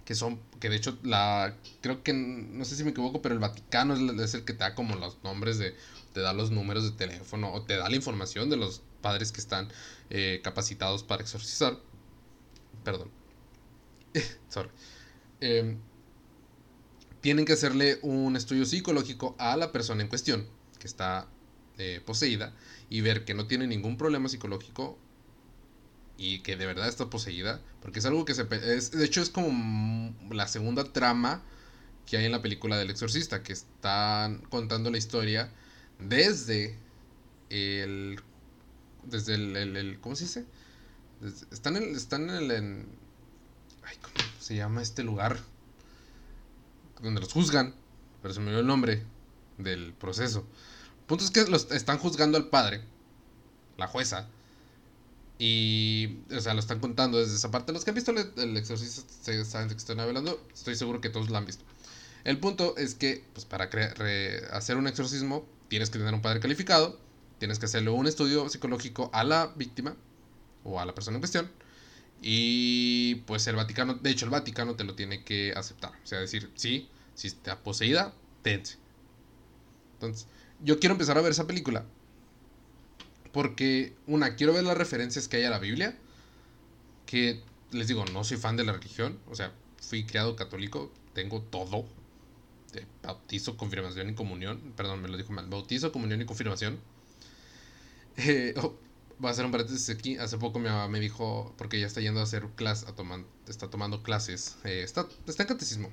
Que 0.04 0.14
son, 0.14 0.42
que 0.60 0.68
de 0.70 0.76
hecho, 0.76 0.98
la, 1.04 1.56
creo 1.80 2.04
que, 2.04 2.12
no 2.12 2.66
sé 2.66 2.76
si 2.76 2.84
me 2.84 2.92
equivoco, 2.92 3.22
pero 3.22 3.34
el 3.34 3.40
Vaticano 3.40 3.94
es, 4.22 4.34
el 4.34 4.44
que 4.44 4.52
te 4.52 4.60
da 4.60 4.76
como 4.76 4.98
los 4.98 5.24
nombres 5.24 5.58
de, 5.58 5.74
te 6.12 6.20
da 6.20 6.34
los 6.34 6.52
números 6.52 6.84
de 6.84 6.92
teléfono 6.92 7.54
o 7.54 7.62
te 7.62 7.78
da 7.78 7.88
la 7.88 7.96
información 7.96 8.50
de 8.50 8.58
los 8.58 8.82
padres 9.02 9.32
que 9.32 9.40
están 9.40 9.70
eh, 10.10 10.42
capacitados 10.44 11.04
para 11.04 11.22
exorcizar 11.22 11.78
perdón, 12.84 13.10
sorry, 14.50 14.70
em, 15.42 15.78
tienen 17.22 17.46
que 17.46 17.54
hacerle 17.54 18.00
un 18.02 18.36
estudio 18.36 18.66
psicológico 18.66 19.36
a 19.40 19.56
la 19.58 19.72
persona 19.72 20.02
en 20.02 20.10
cuestión 20.10 20.48
que 20.80 20.88
está 20.88 21.28
eh, 21.78 22.02
poseída 22.06 22.54
y 22.90 23.02
ver 23.02 23.26
que 23.26 23.34
no 23.34 23.48
tiene 23.48 23.66
ningún 23.66 23.98
problema 23.98 24.30
psicológico 24.30 25.00
y 26.18 26.40
que 26.40 26.56
de 26.56 26.66
verdad 26.66 26.88
está 26.88 27.10
poseída, 27.10 27.62
porque 27.82 28.00
es 28.00 28.06
algo 28.06 28.26
que 28.26 28.34
se... 28.34 28.44
De 28.44 29.06
hecho 29.06 29.22
es 29.22 29.30
como 29.30 30.14
la 30.32 30.48
segunda 30.48 30.84
trama 30.84 31.44
que 32.06 32.18
hay 32.18 32.26
en 32.26 32.32
la 32.32 32.42
película 32.42 32.78
del 32.78 32.90
exorcista, 32.90 33.44
que 33.44 33.54
están 33.54 34.40
contando 34.50 34.92
la 34.92 34.98
historia 34.98 35.52
desde 36.00 36.78
el... 37.50 38.20
Desde 39.04 39.36
el, 39.36 40.00
¿Cómo 40.02 40.16
se 40.16 40.26
dice? 40.26 40.46
Están 41.52 41.78
en, 41.78 41.96
están 41.96 42.30
en 42.30 42.36
el... 42.36 42.52
En, 42.52 42.88
ay, 43.84 43.98
¿Cómo 44.02 44.14
se 44.40 44.56
llama 44.56 44.82
este 44.82 45.04
lugar? 45.04 45.40
Donde 47.02 47.22
los 47.22 47.34
juzgan, 47.34 47.74
pero 48.22 48.34
se 48.34 48.40
me 48.40 48.48
olvidó 48.48 48.62
el 48.62 48.68
nombre 48.68 49.04
del 49.58 49.94
proceso. 49.94 50.46
El 51.00 51.06
punto 51.06 51.24
es 51.24 51.32
que 51.32 51.46
los 51.46 51.72
están 51.72 51.98
juzgando 51.98 52.38
al 52.38 52.50
padre, 52.50 52.82
la 53.78 53.88
jueza, 53.88 54.28
y, 55.40 56.20
o 56.34 56.40
sea, 56.40 56.54
lo 56.54 56.60
están 56.60 56.80
contando 56.80 57.20
desde 57.20 57.36
esa 57.36 57.52
parte. 57.52 57.74
Los 57.74 57.84
que 57.84 57.92
han 57.92 57.96
visto 57.96 58.12
el, 58.12 58.58
exorcista 58.58 59.02
saben 59.46 59.68
de 59.68 59.76
que 59.76 59.80
estoy 59.80 60.00
hablando. 60.00 60.42
Estoy 60.54 60.76
seguro 60.76 61.02
que 61.02 61.10
todos 61.10 61.30
lo 61.30 61.38
han 61.38 61.46
visto. 61.46 61.66
El 62.24 62.40
punto 62.40 62.78
es 62.78 62.96
que, 62.96 63.26
pues, 63.34 63.46
para 63.46 63.70
hacer 64.52 64.78
un 64.78 64.88
exorcismo, 64.88 65.46
tienes 65.68 65.90
que 65.90 66.00
tener 66.00 66.14
un 66.14 66.22
padre 66.22 66.40
calificado. 66.40 66.98
Tienes 67.40 67.60
que 67.60 67.66
hacerle 67.66 67.90
un 67.90 68.08
estudio 68.08 68.48
psicológico 68.48 69.10
a 69.12 69.26
la 69.26 69.48
víctima 69.58 69.98
o 70.64 70.80
a 70.80 70.86
la 70.86 70.96
persona 70.96 71.18
en 71.18 71.22
cuestión. 71.22 71.52
Y 72.22 73.16
pues 73.28 73.48
el 73.48 73.56
Vaticano, 73.56 73.96
de 73.96 74.10
hecho, 74.10 74.26
el 74.26 74.32
Vaticano 74.32 74.76
te 74.76 74.84
lo 74.84 74.96
tiene 74.96 75.24
que 75.24 75.54
aceptar. 75.56 75.92
O 76.04 76.08
sea, 76.08 76.20
decir, 76.20 76.50
sí, 76.56 76.90
si 77.16 77.28
está 77.28 77.60
poseída, 77.60 78.14
tense. 78.42 78.78
Entonces, 79.96 80.28
yo 80.62 80.80
quiero 80.80 80.94
empezar 80.94 81.18
a 81.18 81.22
ver 81.22 81.32
esa 81.32 81.48
película 81.48 81.86
porque, 83.34 83.96
una, 84.06 84.36
quiero 84.36 84.54
ver 84.54 84.64
las 84.64 84.78
referencias 84.78 85.28
que 85.28 85.38
hay 85.38 85.44
a 85.44 85.50
la 85.50 85.58
Biblia. 85.58 85.98
Que, 87.08 87.42
les 87.72 87.88
digo, 87.88 88.06
no 88.14 88.24
soy 88.24 88.38
fan 88.38 88.56
de 88.56 88.64
la 88.64 88.74
religión. 88.74 89.20
O 89.28 89.36
sea, 89.36 89.52
fui 89.82 90.06
criado 90.06 90.36
católico. 90.36 90.94
Tengo 91.14 91.42
todo. 91.42 91.88
Bautizo, 93.02 93.58
confirmación 93.58 94.12
y 94.12 94.14
comunión. 94.14 94.74
Perdón, 94.78 95.02
me 95.02 95.08
lo 95.10 95.18
dijo 95.18 95.34
mal. 95.34 95.48
Bautizo, 95.48 95.92
comunión 95.92 96.22
y 96.22 96.26
confirmación. 96.26 96.80
Eh, 98.16 98.54
oh, 98.62 98.76
voy 99.20 99.30
a 99.30 99.32
hacer 99.32 99.46
un 99.46 99.52
paréntesis 99.52 99.90
aquí. 99.90 100.18
Hace 100.18 100.38
poco 100.38 100.60
mi 100.60 100.70
mamá 100.70 100.88
me 100.88 101.00
dijo, 101.00 101.54
porque 101.58 101.78
ella 101.78 101.88
está 101.88 102.02
yendo 102.02 102.20
a 102.20 102.24
hacer 102.24 102.48
clases, 102.56 102.88
a 102.88 102.96
tomar, 102.96 103.22
está 103.48 103.70
tomando 103.70 104.04
clases. 104.04 104.58
Eh, 104.64 104.82
está, 104.84 105.08
está 105.28 105.44
en 105.44 105.50
catecismo. 105.50 105.90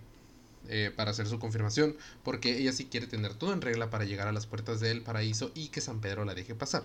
Eh, 0.68 0.92
para 0.94 1.10
hacer 1.10 1.26
su 1.26 1.38
confirmación, 1.40 1.96
porque 2.22 2.58
ella 2.58 2.70
sí 2.72 2.84
quiere 2.84 3.06
tener 3.06 3.34
todo 3.34 3.52
en 3.52 3.60
regla 3.60 3.90
para 3.90 4.04
llegar 4.04 4.28
a 4.28 4.32
las 4.32 4.46
puertas 4.46 4.78
del 4.78 5.02
paraíso 5.02 5.50
y 5.54 5.68
que 5.68 5.80
San 5.80 6.00
Pedro 6.00 6.24
la 6.24 6.34
deje 6.34 6.54
pasar. 6.54 6.84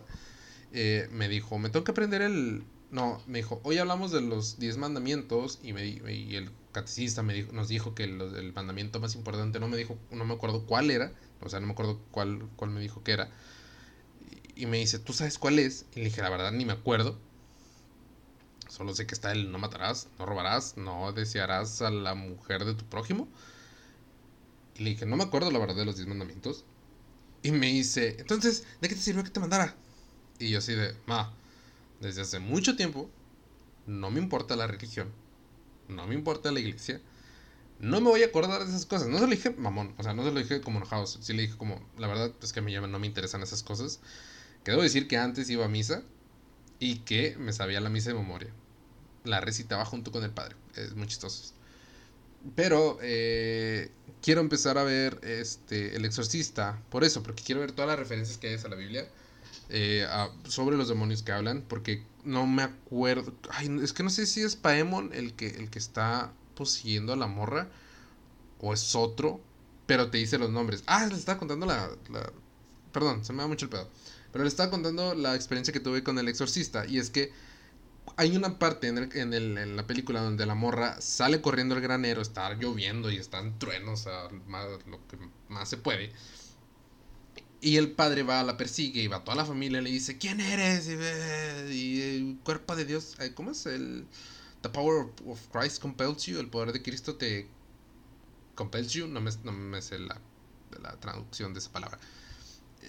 Eh, 0.72 1.08
me 1.12 1.28
dijo, 1.28 1.60
me 1.60 1.70
tengo 1.70 1.84
que 1.84 1.92
aprender 1.92 2.22
el... 2.22 2.64
No, 2.90 3.22
me 3.28 3.40
dijo, 3.40 3.60
hoy 3.64 3.78
hablamos 3.78 4.12
de 4.12 4.22
los 4.22 4.58
10 4.60 4.78
mandamientos 4.78 5.60
y, 5.62 5.74
me, 5.74 5.86
y 5.86 6.36
el 6.36 6.50
catecista 6.72 7.22
me 7.22 7.34
dijo, 7.34 7.52
nos 7.52 7.68
dijo 7.68 7.96
que 7.96 8.04
el, 8.06 8.54
mandamiento 8.54 9.00
más 9.00 9.16
importante, 9.16 9.60
no 9.60 9.68
me 9.68 9.78
dijo, 9.78 9.98
no 10.12 10.26
me 10.26 10.34
acuerdo 10.34 10.66
cuál 10.66 10.90
era, 10.90 11.14
o 11.42 11.50
sea, 11.50 11.60
no 11.60 11.68
me 11.68 11.74
acuerdo 11.74 12.00
cuál, 12.12 12.50
cuál 12.56 12.72
me 12.72 12.80
dijo 12.80 13.04
que 13.04 13.12
era. 13.12 13.30
Y, 14.56 14.66
me 14.68 14.78
dice, 14.78 15.00
¿tú 15.00 15.14
sabes 15.14 15.38
cuál 15.38 15.60
es? 15.60 15.86
Y 15.96 16.00
le 16.00 16.06
dije, 16.06 16.22
la 16.22 16.30
verdad, 16.30 16.52
ni 16.52 16.66
me 16.66 16.74
acuerdo. 16.74 17.20
Solo 18.70 18.96
sé 18.96 19.06
que 19.06 19.14
está 19.14 19.32
el 19.32 19.52
no 19.52 19.58
matarás, 19.58 20.10
no 20.18 20.26
robarás, 20.26 20.78
no 20.78 21.12
desearás 21.14 21.82
a 21.82 21.92
la 21.92 22.16
mujer 22.16 22.66
de 22.66 22.74
tu 22.74 22.86
prójimo. 22.86 23.28
Y 24.76 24.84
le 24.84 24.90
dije, 24.92 25.06
no 25.06 25.16
me 25.16 25.24
acuerdo 25.24 25.52
la 25.52 25.60
verdad 25.60 25.76
de 25.76 25.86
los 25.86 25.96
10 25.96 26.08
mandamientos. 26.08 26.66
Y 27.44 27.52
me 27.52 27.68
dice, 27.68 28.16
entonces, 28.20 28.66
¿de 28.82 28.90
qué 28.90 28.96
te 28.96 29.02
sirvió 29.02 29.24
que 29.24 29.30
te 29.30 29.40
mandara? 29.40 29.76
Y 30.40 30.50
yo 30.50 30.58
así 30.60 30.74
de, 30.74 30.96
ma, 31.06 31.34
desde 32.02 32.22
hace 32.22 32.40
mucho 32.40 32.76
tiempo 32.76 33.10
no 33.86 34.12
me 34.12 34.20
importa 34.20 34.56
la 34.56 34.68
religión, 34.68 35.12
no 35.88 36.08
me 36.08 36.16
importa 36.16 36.52
la 36.52 36.60
iglesia, 36.60 37.02
no 37.80 38.02
me 38.02 38.10
voy 38.10 38.24
a 38.24 38.28
acordar 38.28 38.64
de 38.64 38.70
esas 38.70 38.86
cosas. 38.86 39.08
No 39.08 39.20
se 39.20 39.26
lo 39.26 39.32
dije 39.32 39.52
mamón, 39.52 39.94
o 39.98 40.04
sea, 40.04 40.14
no 40.14 40.24
se 40.24 40.32
lo 40.32 40.40
dije 40.40 40.62
como 40.62 40.78
enojado, 40.78 41.06
sí 41.08 41.34
le 41.34 41.44
dije 41.44 41.58
como, 41.58 41.82
la 41.98 42.08
verdad 42.08 42.32
es 42.42 42.54
que 42.54 42.60
a 42.60 42.64
mí 42.64 42.72
ya 42.72 42.82
no 42.82 43.00
me 43.00 43.08
interesan 43.08 43.44
esas 43.44 43.64
cosas. 43.64 44.00
Que 44.66 44.72
debo 44.72 44.84
decir 44.84 45.08
que 45.08 45.18
antes 45.18 45.50
iba 45.50 45.64
a 45.64 45.70
misa 45.70 46.04
y 46.80 46.98
que 47.00 47.38
me 47.38 47.54
sabía 47.54 47.80
la 47.80 47.90
misa 47.90 48.10
de 48.10 48.16
memoria. 48.16 48.50
La 49.24 49.40
recitaba 49.40 49.86
junto 49.86 50.12
con 50.12 50.24
el 50.24 50.32
padre, 50.32 50.56
es 50.76 50.96
muy 50.96 51.08
chistoso. 51.08 51.54
Pero 52.56 52.98
eh, 53.02 53.92
quiero 54.22 54.42
empezar 54.42 54.78
a 54.78 54.84
ver 54.84 55.20
este, 55.24 55.96
El 55.96 56.04
Exorcista, 56.04 56.82
por 56.90 57.04
eso, 57.04 57.24
porque 57.24 57.44
quiero 57.44 57.62
ver 57.62 57.72
todas 57.72 57.88
las 57.88 58.00
referencias 58.00 58.38
que 58.38 58.50
hay 58.50 58.56
a 58.56 58.68
la 58.68 58.76
Biblia 58.76 59.08
eh, 59.70 60.06
sobre 60.48 60.78
los 60.78 60.88
demonios 60.90 61.24
que 61.24 61.32
hablan, 61.32 61.64
porque 61.68 62.04
no 62.24 62.46
me 62.46 62.64
acuerdo. 62.64 63.34
Ay, 63.52 63.80
es 63.82 63.94
que 63.94 64.04
no 64.04 64.10
sé 64.10 64.26
si 64.26 64.42
es 64.42 64.56
Paemon 64.56 65.12
el 65.14 65.34
que, 65.34 65.48
el 65.48 65.70
que 65.70 65.80
está 65.80 66.34
poseyendo 66.56 67.14
a 67.14 67.16
la 67.16 67.28
morra 67.28 67.68
o 68.60 68.74
es 68.74 68.96
otro, 68.96 69.40
pero 69.86 70.10
te 70.10 70.18
dice 70.18 70.38
los 70.38 70.50
nombres. 70.50 70.84
Ah, 70.88 71.06
le 71.06 71.16
estaba 71.16 71.38
contando 71.38 71.66
la, 71.66 71.90
Perdón, 72.92 73.26
se 73.26 73.34
me 73.34 73.42
da 73.44 73.48
mucho 73.48 73.66
el 73.66 73.72
pedo. 73.72 73.90
Pero 74.36 74.44
le 74.44 74.50
estaba 74.50 74.70
contando 74.70 75.16
la 75.16 75.34
experiencia 75.34 75.72
que 75.72 75.80
tuve 75.80 76.04
con 76.04 76.20
el 76.20 76.28
exorcista. 76.28 76.86
Y 76.86 76.98
es 76.98 77.10
que 77.10 77.32
hay 78.18 78.36
una 78.36 78.60
parte 78.60 78.90
en, 78.90 78.98
el, 78.98 79.58
en, 79.58 79.78
la 79.78 79.88
película 79.88 80.20
donde 80.20 80.46
la 80.46 80.56
morra 80.56 81.00
sale 81.00 81.40
corriendo 81.40 81.74
al 81.74 81.80
granero, 81.80 82.22
está 82.22 82.54
lloviendo 82.54 83.10
y 83.10 83.16
están 83.16 83.58
truenos, 83.60 84.08
a 84.08 84.28
lo 84.88 85.08
que 85.08 85.18
más 85.48 85.70
se 85.70 85.78
puede. 85.78 86.12
Y 87.62 87.78
el 87.78 87.94
padre 87.94 88.24
va, 88.24 88.44
la 88.44 88.58
persigue 88.58 89.04
y 89.04 89.08
va 89.08 89.16
a 89.16 89.24
toda 89.24 89.38
la 89.38 89.46
familia 89.46 89.80
le 89.80 89.90
dice, 89.90 90.18
¿quién 90.18 90.42
eres? 90.42 90.90
Y, 91.72 92.02
el 92.02 92.38
cuerpo 92.44 92.76
de 92.76 92.84
Dios, 92.84 93.16
¿cómo 93.36 93.52
es? 93.52 93.66
El, 93.66 94.06
the 94.64 94.70
power 94.70 95.08
of 95.28 95.40
Christ 95.54 95.82
compels 95.82 96.26
you, 96.26 96.40
el 96.42 96.50
poder 96.50 96.74
de 96.74 96.82
Cristo 96.82 97.16
te 97.16 97.48
compels 98.56 98.92
you, 98.92 99.08
no 99.08 99.22
me, 99.22 99.82
sé 99.82 99.98
la 99.98 100.20
traducción 101.00 101.54
de 101.54 101.60
esa 101.60 101.72
palabra. 101.72 102.00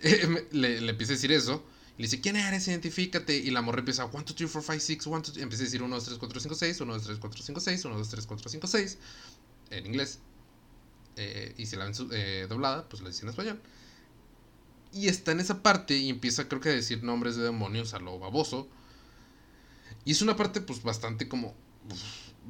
le, 0.53 0.81
le 0.81 0.91
empieza 0.91 1.13
a 1.13 1.17
decir 1.17 1.33
eso. 1.33 1.65
Le 1.99 2.05
dice, 2.05 2.21
¿quién 2.21 2.37
eres? 2.37 2.69
Identifícate. 2.69 3.37
Y 3.37 3.51
la 3.51 3.63
morra 3.63 3.79
empieza, 3.79 4.05
1, 4.05 4.13
2, 4.13 4.35
3, 4.35 4.51
4, 4.51 4.63
5, 4.63 4.81
6, 4.81 5.07
1, 5.07 5.21
2, 5.21 5.37
Empieza 5.39 5.63
a 5.63 5.67
decir 5.67 5.83
1, 5.83 5.95
2, 5.95 6.05
3, 6.05 6.19
4, 6.19 6.41
5, 6.41 6.55
6, 6.55 6.81
1, 6.81 6.93
2, 6.93 7.03
3, 7.03 7.19
4, 7.19 7.43
5, 7.43 7.61
6, 7.61 7.85
1, 7.85 7.99
2, 7.99 8.09
3, 8.09 8.27
4, 8.27 8.51
5, 8.51 8.67
6. 8.67 8.99
En 9.71 9.87
inglés. 9.87 10.19
Eh, 11.17 11.55
y 11.57 11.67
si 11.67 11.77
la 11.77 11.87
ven 11.87 11.95
eh, 12.13 12.47
doblada, 12.49 12.87
pues 12.89 13.03
lo 13.03 13.09
dice 13.09 13.23
en 13.23 13.31
español. 13.31 13.61
Y 14.93 15.09
está 15.09 15.33
en 15.33 15.41
esa 15.41 15.63
parte 15.63 15.97
y 15.97 16.11
empieza 16.11 16.49
creo 16.49 16.61
que 16.61 16.69
a 16.69 16.73
decir 16.73 17.03
nombres 17.03 17.37
de 17.37 17.45
demonios 17.45 17.95
a 17.95 17.99
lo 17.99 18.19
baboso. 18.19 18.69
Y 20.05 20.13
es 20.13 20.23
una 20.23 20.37
parte 20.37 20.61
pues 20.61 20.83
bastante 20.83 21.29
como... 21.29 21.55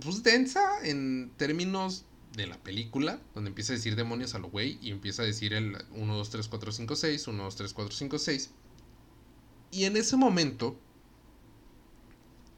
Pues 0.02 0.22
densa 0.22 0.62
en 0.82 1.32
términos 1.36 2.04
de 2.36 2.46
la 2.46 2.58
película, 2.58 3.18
donde 3.34 3.48
empieza 3.48 3.72
a 3.72 3.76
decir 3.76 3.96
demonios 3.96 4.34
a 4.34 4.38
lo 4.38 4.50
güey 4.50 4.78
y 4.82 4.90
empieza 4.90 5.22
a 5.22 5.26
decir 5.26 5.54
el 5.54 5.76
1, 5.92 6.16
2, 6.16 6.30
3, 6.30 6.48
4, 6.48 6.72
5, 6.72 6.96
6, 6.96 7.28
1, 7.28 7.44
2, 7.44 7.56
3, 7.56 7.72
4, 7.72 7.96
5, 7.96 8.18
6. 8.18 8.50
Y 9.70 9.84
en 9.84 9.96
ese 9.96 10.16
momento, 10.16 10.78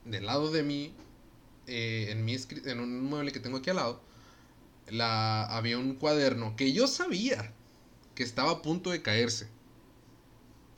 del 0.04 0.26
lado 0.26 0.50
de 0.50 0.64
mí, 0.64 0.92
eh, 1.68 2.08
en, 2.10 2.24
mi 2.24 2.36
en 2.64 2.80
un 2.80 3.04
mueble 3.04 3.30
que 3.30 3.40
tengo 3.40 3.58
aquí 3.58 3.70
al 3.70 3.76
lado, 3.76 4.02
la, 4.88 5.44
había 5.44 5.78
un 5.78 5.94
cuaderno 5.94 6.56
que 6.56 6.72
yo 6.72 6.86
sabía 6.88 7.52
que 8.16 8.24
estaba 8.24 8.50
a 8.50 8.62
punto 8.62 8.90
de 8.90 9.00
caerse. 9.00 9.48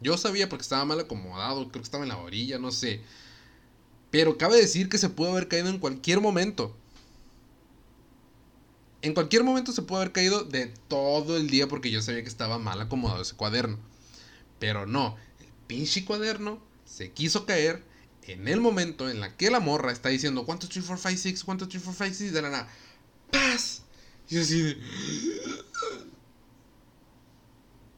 Yo 0.02 0.19
sabía 0.19 0.49
porque 0.49 0.62
estaba 0.62 0.85
mal 0.85 1.00
acomodado, 1.00 1.69
creo 1.71 1.83
que 1.83 1.87
estaba 1.87 2.04
en 2.04 2.11
la 2.11 2.19
orilla, 2.19 2.59
no 2.59 2.71
sé. 2.71 3.00
Pero 4.11 4.37
cabe 4.37 4.57
decir 4.57 4.88
que 4.90 4.99
se 4.99 5.09
pudo 5.09 5.30
haber 5.30 5.49
caído 5.49 5.69
en 5.69 5.78
cualquier 5.78 6.21
momento. 6.21 6.76
En 9.02 9.14
cualquier 9.14 9.45
momento 9.45 9.73
se 9.73 9.83
pudo 9.83 9.99
haber 9.99 10.12
caído 10.12 10.45
de 10.45 10.66
todo 10.88 11.37
el 11.37 11.49
día 11.49 11.69
porque 11.69 11.90
yo 11.90 12.02
sabía 12.02 12.23
que 12.23 12.28
estaba 12.28 12.59
mal 12.59 12.80
acomodado 12.80 13.23
ese 13.23 13.35
cuaderno. 13.35 13.78
Pero 14.59 14.87
no, 14.87 15.16
el 15.40 15.47
pinche 15.66 16.04
cuaderno 16.04 16.61
se 16.85 17.12
quiso 17.12 17.47
caer 17.47 17.83
en 18.25 18.47
el 18.47 18.61
momento 18.61 19.09
en 19.09 19.21
la 19.21 19.37
que 19.37 19.50
la 19.50 19.61
morra 19.61 19.92
está 19.92 20.11
diciendo 20.11 20.42
1, 20.42 20.59
2, 20.61 20.69
3, 20.69 20.85
4, 20.87 21.02
5, 21.11 21.19
6, 21.23 21.45
1, 21.47 21.59
2, 21.59 21.69
3, 21.69 21.83
4, 21.85 22.04
5, 22.07 22.14
6, 22.19 22.33
de 22.33 22.42
la 22.42 22.50
nada. 22.50 22.69
¡Paz! 23.30 23.83
Y 24.28 24.38
así 24.38 24.61
de 24.61 24.76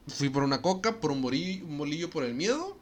fui 0.07 0.29
por 0.29 0.43
una 0.43 0.61
coca, 0.61 0.99
por 0.99 1.11
un 1.11 1.21
bolillo, 1.21 1.65
un 1.65 1.77
bolillo 1.77 2.09
por 2.09 2.23
el 2.23 2.33
miedo. 2.33 2.77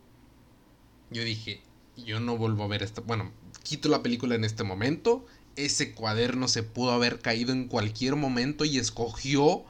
Yo 1.10 1.24
dije, 1.24 1.62
yo 1.98 2.20
no 2.20 2.38
vuelvo 2.38 2.64
a 2.64 2.68
ver 2.68 2.84
esto. 2.84 3.02
Bueno, 3.02 3.32
quito 3.64 3.90
la 3.90 4.04
película 4.04 4.36
en 4.36 4.44
este 4.44 4.64
momento. 4.64 5.26
Ese 5.56 5.94
cuaderno 5.94 6.48
se 6.48 6.64
pudo 6.64 6.92
haber 6.92 7.20
caído 7.20 7.52
en 7.52 7.68
cualquier 7.68 8.16
momento 8.16 8.66
y 8.66 8.78
escogió 8.78 9.64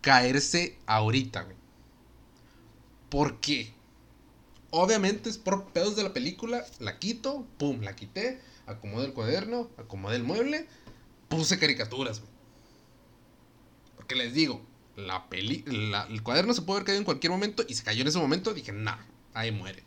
caerse 0.00 0.76
ahorita, 0.86 1.46
¿Por 3.08 3.40
qué? 3.40 3.72
Obviamente 4.70 5.28
es 5.28 5.36
por 5.36 5.66
pedos 5.66 5.96
de 5.96 6.02
la 6.02 6.14
película. 6.14 6.64
La 6.78 6.98
quito, 6.98 7.46
pum, 7.58 7.82
la 7.82 7.94
quité. 7.94 8.40
Acomodé 8.66 9.06
el 9.06 9.12
cuaderno, 9.12 9.68
acomodé 9.76 10.16
el 10.16 10.22
mueble. 10.22 10.66
Puse 11.28 11.58
caricaturas, 11.58 12.22
Porque 13.96 14.14
les 14.14 14.32
digo, 14.32 14.62
la 14.96 15.28
peli 15.28 15.64
el 15.66 16.22
cuaderno 16.22 16.54
se 16.54 16.62
puede 16.62 16.78
haber 16.78 16.86
caído 16.86 16.98
en 17.00 17.04
cualquier 17.04 17.30
momento 17.30 17.64
y 17.68 17.74
se 17.74 17.82
cayó 17.82 18.02
en 18.02 18.08
ese 18.08 18.18
momento, 18.18 18.54
dije, 18.54 18.72
nah, 18.72 18.98
ahí 19.34 19.50
muere. 19.50 19.82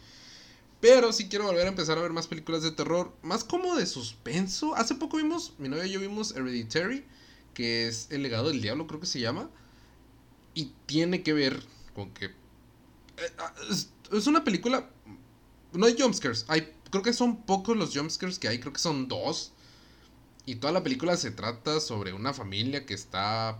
Pero 0.85 1.11
sí 1.11 1.27
quiero 1.29 1.45
volver 1.45 1.65
a 1.65 1.69
empezar 1.69 1.97
a 1.97 2.01
ver 2.01 2.13
más 2.13 2.27
películas 2.27 2.61
de 2.61 2.69
terror, 2.69 3.11
más 3.23 3.43
como 3.43 3.75
de 3.75 3.87
suspenso. 3.87 4.75
Hace 4.75 4.93
poco 4.93 5.17
vimos, 5.17 5.53
mi 5.57 5.67
novia 5.67 5.87
y 5.87 5.91
yo 5.93 5.99
vimos 5.99 6.35
Hereditary, 6.35 7.03
que 7.55 7.87
es 7.87 8.05
El 8.11 8.21
legado 8.21 8.49
del 8.49 8.61
diablo, 8.61 8.85
creo 8.85 8.99
que 8.99 9.07
se 9.07 9.19
llama. 9.19 9.49
Y 10.53 10.73
tiene 10.85 11.23
que 11.23 11.33
ver 11.33 11.63
con 11.95 12.13
que... 12.13 12.25
Eh, 12.25 12.33
es, 13.71 14.27
una 14.27 14.43
película... 14.43 14.87
No 15.73 15.87
hay 15.87 15.99
jumpscares, 15.99 16.45
hay, 16.49 16.71
creo 16.91 17.01
que 17.01 17.13
son 17.13 17.41
pocos 17.47 17.75
los 17.75 17.97
jumpscares 17.97 18.37
que 18.37 18.47
hay, 18.47 18.59
creo 18.59 18.73
que 18.73 18.79
son 18.79 19.07
dos. 19.07 19.53
Y 20.45 20.57
toda 20.57 20.71
la 20.71 20.83
película 20.83 21.17
se 21.17 21.31
trata 21.31 21.79
sobre 21.79 22.13
una 22.13 22.31
familia 22.31 22.85
que 22.85 22.93
está... 22.93 23.59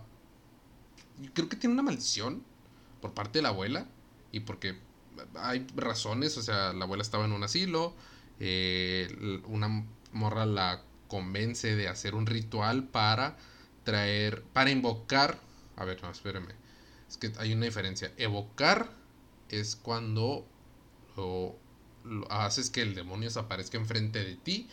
Creo 1.34 1.48
que 1.48 1.56
tiene 1.56 1.72
una 1.72 1.82
maldición 1.82 2.44
por 3.00 3.14
parte 3.14 3.40
de 3.40 3.42
la 3.42 3.48
abuela. 3.48 3.88
Y 4.30 4.40
porque 4.40 4.85
hay 5.34 5.66
razones, 5.76 6.36
o 6.36 6.42
sea, 6.42 6.72
la 6.72 6.84
abuela 6.84 7.02
estaba 7.02 7.24
en 7.24 7.32
un 7.32 7.42
asilo. 7.42 7.94
Eh, 8.38 9.42
una 9.46 9.84
morra 10.12 10.46
la 10.46 10.82
convence 11.08 11.76
de 11.76 11.88
hacer 11.88 12.14
un 12.14 12.26
ritual 12.26 12.84
para 12.88 13.36
traer, 13.84 14.42
para 14.52 14.70
invocar. 14.70 15.38
A 15.76 15.84
ver, 15.84 16.02
no, 16.02 16.10
espérame. 16.10 16.54
Es 17.08 17.16
que 17.16 17.32
hay 17.38 17.52
una 17.52 17.66
diferencia. 17.66 18.12
Evocar 18.16 18.90
es 19.48 19.76
cuando 19.76 20.46
lo, 21.16 21.56
lo 22.04 22.30
haces 22.30 22.70
que 22.70 22.82
el 22.82 22.94
demonio 22.94 23.30
se 23.30 23.38
aparezca 23.38 23.78
enfrente 23.78 24.24
de 24.24 24.36
ti 24.36 24.68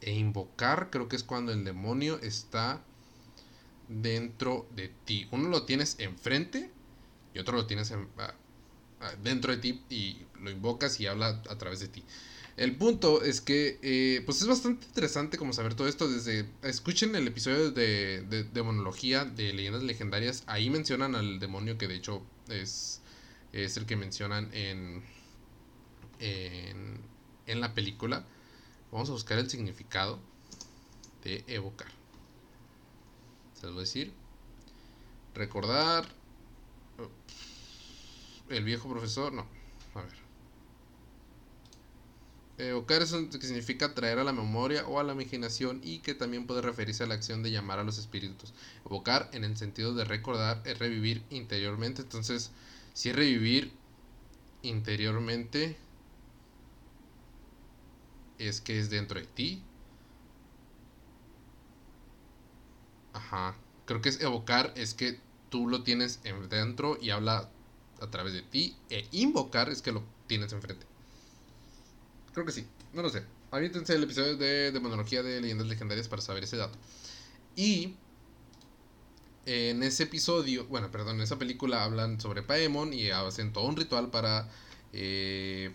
e 0.00 0.12
invocar 0.12 0.90
creo 0.90 1.08
que 1.08 1.16
es 1.16 1.24
cuando 1.24 1.52
el 1.52 1.64
demonio 1.64 2.18
está 2.22 2.82
dentro 3.88 4.66
de 4.74 4.88
ti. 5.04 5.28
Uno 5.30 5.48
lo 5.48 5.64
tienes 5.64 5.96
enfrente 5.98 6.70
y 7.34 7.38
otro 7.38 7.56
lo 7.56 7.66
tienes 7.66 7.92
dentro 9.22 9.52
de 9.52 9.58
ti 9.58 9.82
y 9.90 10.26
lo 10.40 10.50
invocas 10.50 11.00
y 11.00 11.06
habla 11.06 11.42
a 11.48 11.58
través 11.58 11.80
de 11.80 11.88
ti. 11.88 12.04
El 12.58 12.74
punto 12.74 13.22
es 13.22 13.40
que 13.40 13.78
eh, 13.82 14.20
pues 14.26 14.42
es 14.42 14.48
bastante 14.48 14.84
interesante 14.86 15.38
como 15.38 15.52
saber 15.52 15.74
todo 15.74 15.86
esto 15.86 16.10
desde... 16.10 16.44
Escuchen 16.62 17.14
el 17.14 17.28
episodio 17.28 17.70
de, 17.70 18.22
de, 18.22 18.42
demonología 18.42 19.24
de 19.24 19.52
leyendas 19.52 19.84
legendarias. 19.84 20.42
Ahí 20.46 20.68
mencionan 20.68 21.14
al 21.14 21.38
demonio 21.38 21.78
que 21.78 21.86
de 21.86 21.94
hecho 21.94 22.20
es, 22.48 23.00
es 23.52 23.76
el 23.76 23.86
que 23.86 23.94
mencionan 23.94 24.52
en, 24.52 25.04
en, 26.18 27.00
en 27.46 27.60
la 27.60 27.74
película. 27.74 28.24
Vamos 28.90 29.08
a 29.08 29.12
buscar 29.12 29.38
el 29.38 29.48
significado 29.48 30.18
de 31.22 31.44
evocar. 31.46 31.92
Se 33.54 33.66
los 33.66 33.74
voy 33.74 33.82
a 33.82 33.84
decir. 33.84 34.12
Recordar. 35.32 36.08
El 38.48 38.64
viejo 38.64 38.88
profesor. 38.88 39.32
No. 39.32 39.46
A 39.94 40.02
ver. 40.02 40.28
Evocar 42.58 43.02
es 43.02 43.12
que 43.12 43.46
significa 43.46 43.94
traer 43.94 44.18
a 44.18 44.24
la 44.24 44.32
memoria 44.32 44.84
o 44.88 44.98
a 44.98 45.04
la 45.04 45.12
imaginación 45.12 45.80
y 45.84 46.00
que 46.00 46.14
también 46.14 46.46
puede 46.46 46.60
referirse 46.60 47.04
a 47.04 47.06
la 47.06 47.14
acción 47.14 47.44
de 47.44 47.52
llamar 47.52 47.78
a 47.78 47.84
los 47.84 47.98
espíritus. 47.98 48.52
Evocar 48.84 49.30
en 49.32 49.44
el 49.44 49.56
sentido 49.56 49.94
de 49.94 50.04
recordar 50.04 50.60
es 50.64 50.76
revivir 50.78 51.22
interiormente. 51.30 52.02
Entonces, 52.02 52.50
si 52.94 53.10
es 53.10 53.16
revivir 53.16 53.72
interiormente, 54.62 55.76
es 58.38 58.60
que 58.60 58.80
es 58.80 58.90
dentro 58.90 59.20
de 59.20 59.26
ti. 59.26 59.62
Ajá. 63.12 63.56
Creo 63.86 64.00
que 64.00 64.08
es 64.08 64.20
evocar, 64.20 64.72
es 64.76 64.94
que 64.94 65.20
tú 65.48 65.68
lo 65.68 65.84
tienes 65.84 66.20
dentro 66.50 66.98
y 67.00 67.10
habla 67.10 67.50
a 68.00 68.10
través 68.10 68.32
de 68.32 68.42
ti. 68.42 68.76
E 68.90 69.06
invocar 69.12 69.68
es 69.68 69.82
que 69.82 69.92
lo 69.92 70.02
tienes 70.26 70.52
enfrente. 70.52 70.86
Creo 72.32 72.44
que 72.46 72.52
sí, 72.52 72.66
no 72.92 73.02
lo 73.02 73.10
sé. 73.10 73.24
Avítense 73.50 73.94
el 73.94 74.04
episodio 74.04 74.36
de 74.36 74.72
Demonología 74.72 75.22
de 75.22 75.40
Leyendas 75.40 75.66
Legendarias 75.66 76.08
para 76.08 76.22
saber 76.22 76.44
ese 76.44 76.56
dato. 76.56 76.78
Y 77.56 77.94
en 79.46 79.82
ese 79.82 80.02
episodio, 80.04 80.66
bueno, 80.66 80.90
perdón, 80.90 81.16
en 81.16 81.22
esa 81.22 81.38
película 81.38 81.82
hablan 81.82 82.20
sobre 82.20 82.42
Paemon 82.42 82.92
y 82.92 83.10
hacen 83.10 83.52
todo 83.52 83.64
un 83.64 83.76
ritual 83.76 84.10
para, 84.10 84.50
eh, 84.92 85.72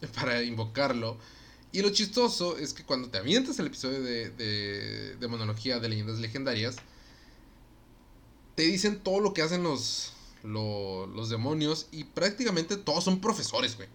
para 0.14 0.42
invocarlo. 0.42 1.18
Y 1.72 1.82
lo 1.82 1.90
chistoso 1.90 2.58
es 2.58 2.74
que 2.74 2.84
cuando 2.84 3.08
te 3.08 3.18
avientas 3.18 3.58
el 3.58 3.66
episodio 3.66 4.02
de, 4.02 4.30
de, 4.30 5.16
de 5.16 5.28
monología 5.28 5.80
de 5.80 5.88
leyendas 5.88 6.18
legendarias, 6.18 6.76
te 8.54 8.64
dicen 8.64 9.00
todo 9.00 9.20
lo 9.20 9.32
que 9.32 9.42
hacen 9.42 9.62
los, 9.62 10.12
los, 10.42 11.28
demonios 11.28 11.88
y 11.90 12.04
prácticamente 12.04 12.76
todos 12.76 13.04
son 13.04 13.20
profesores, 13.20 13.76
güey. 13.76 13.88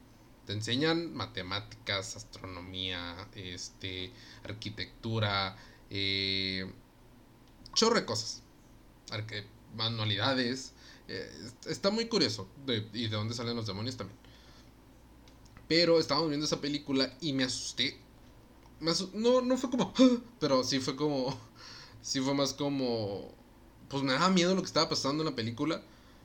Te 0.45 0.53
enseñan 0.53 1.13
matemáticas, 1.13 2.17
astronomía, 2.17 3.29
este, 3.34 4.12
arquitectura, 4.43 5.56
eh, 5.89 6.69
chorre 7.73 8.01
de 8.01 8.06
cosas. 8.06 8.43
manualidades. 9.75 10.73
Eh, 11.08 11.49
está 11.67 11.89
muy 11.91 12.08
curioso. 12.08 12.47
y 12.67 13.08
de 13.08 13.15
dónde 13.15 13.34
salen 13.34 13.56
los 13.56 13.67
demonios 13.67 13.95
también. 13.95 14.19
Pero 15.67 15.99
estábamos 15.99 16.29
viendo 16.29 16.45
esa 16.45 16.62
película 16.62 17.15
y 17.21 17.34
me 17.34 17.45
asusté. 17.45 17.97
no, 19.13 19.41
no 19.41 19.58
fue 19.58 19.69
como... 19.69 19.93
Pero 20.39 20.63
sí 20.63 20.79
fue 20.79 20.95
como... 20.95 21.38
Sí 22.01 22.19
fue 22.19 22.34
más 22.34 22.53
como... 22.53 23.34
Pues 23.88 24.03
me 24.03 24.12
daba 24.12 24.29
miedo 24.29 24.53
lo 24.56 24.62
que 24.62 24.67
estaba 24.67 24.89
pasando 24.89 25.23
en 25.23 25.29
la 25.29 25.36
película. 25.36 25.82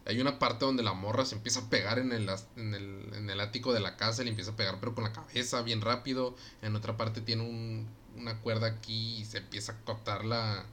Hay 0.09 0.21
una 0.23 0.39
parte 0.39 0.65
donde 0.65 0.83
la 0.83 0.95
morra 0.95 1.27
se 1.27 1.35
empieza 1.35 1.61
a 1.61 1.69
pegar 1.69 1.99
en 1.99 2.13
el, 2.13 2.31
en 2.57 2.75
el, 2.75 3.11
en 3.15 3.29
el 3.29 3.41
ático 3.41 3.75
de 3.75 3.81
la 3.81 3.99
casa. 3.99 4.23
Le 4.25 4.31
empieza 4.31 4.53
a 4.53 4.57
pegar 4.57 4.81
pero 4.81 4.95
con 4.95 5.05
la 5.05 5.13
cabeza 5.13 5.61
bien 5.61 5.83
rápido. 5.83 6.35
En 6.63 6.75
otra 6.75 6.97
parte 6.97 7.21
tiene 7.21 7.43
un, 7.43 7.87
una 8.17 8.41
cuerda 8.41 8.69
aquí 8.69 9.19
y 9.19 9.25
se 9.27 9.39
empieza 9.39 9.73
a 9.73 9.85
cortar 9.85 10.25
la, 10.25 10.65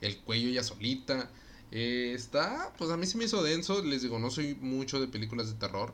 el 0.00 0.18
cuello 0.20 0.48
ya 0.48 0.62
solita. 0.62 1.28
Eh, 1.72 2.12
está, 2.14 2.72
pues 2.78 2.90
a 2.90 2.96
mí 2.96 3.04
sí 3.06 3.18
me 3.18 3.24
hizo 3.24 3.42
denso. 3.42 3.82
Les 3.82 4.02
digo, 4.02 4.20
no 4.20 4.30
soy 4.30 4.54
mucho 4.54 5.00
de 5.00 5.08
películas 5.08 5.48
de 5.48 5.54
terror. 5.54 5.92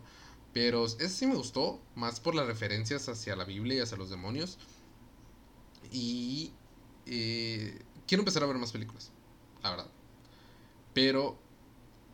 Pero 0.52 0.84
ese 0.84 1.08
sí 1.08 1.26
me 1.26 1.36
gustó, 1.36 1.80
más 1.94 2.20
por 2.20 2.34
las 2.34 2.46
referencias 2.46 3.08
hacia 3.08 3.34
la 3.34 3.44
Biblia 3.44 3.78
y 3.78 3.80
hacia 3.80 3.96
los 3.96 4.10
demonios. 4.10 4.58
Y 5.90 6.52
eh, 7.06 7.78
quiero 8.06 8.20
empezar 8.22 8.42
a 8.42 8.46
ver 8.46 8.58
más 8.58 8.72
películas, 8.72 9.10
la 9.62 9.70
verdad. 9.70 9.86
Pero 10.92 11.38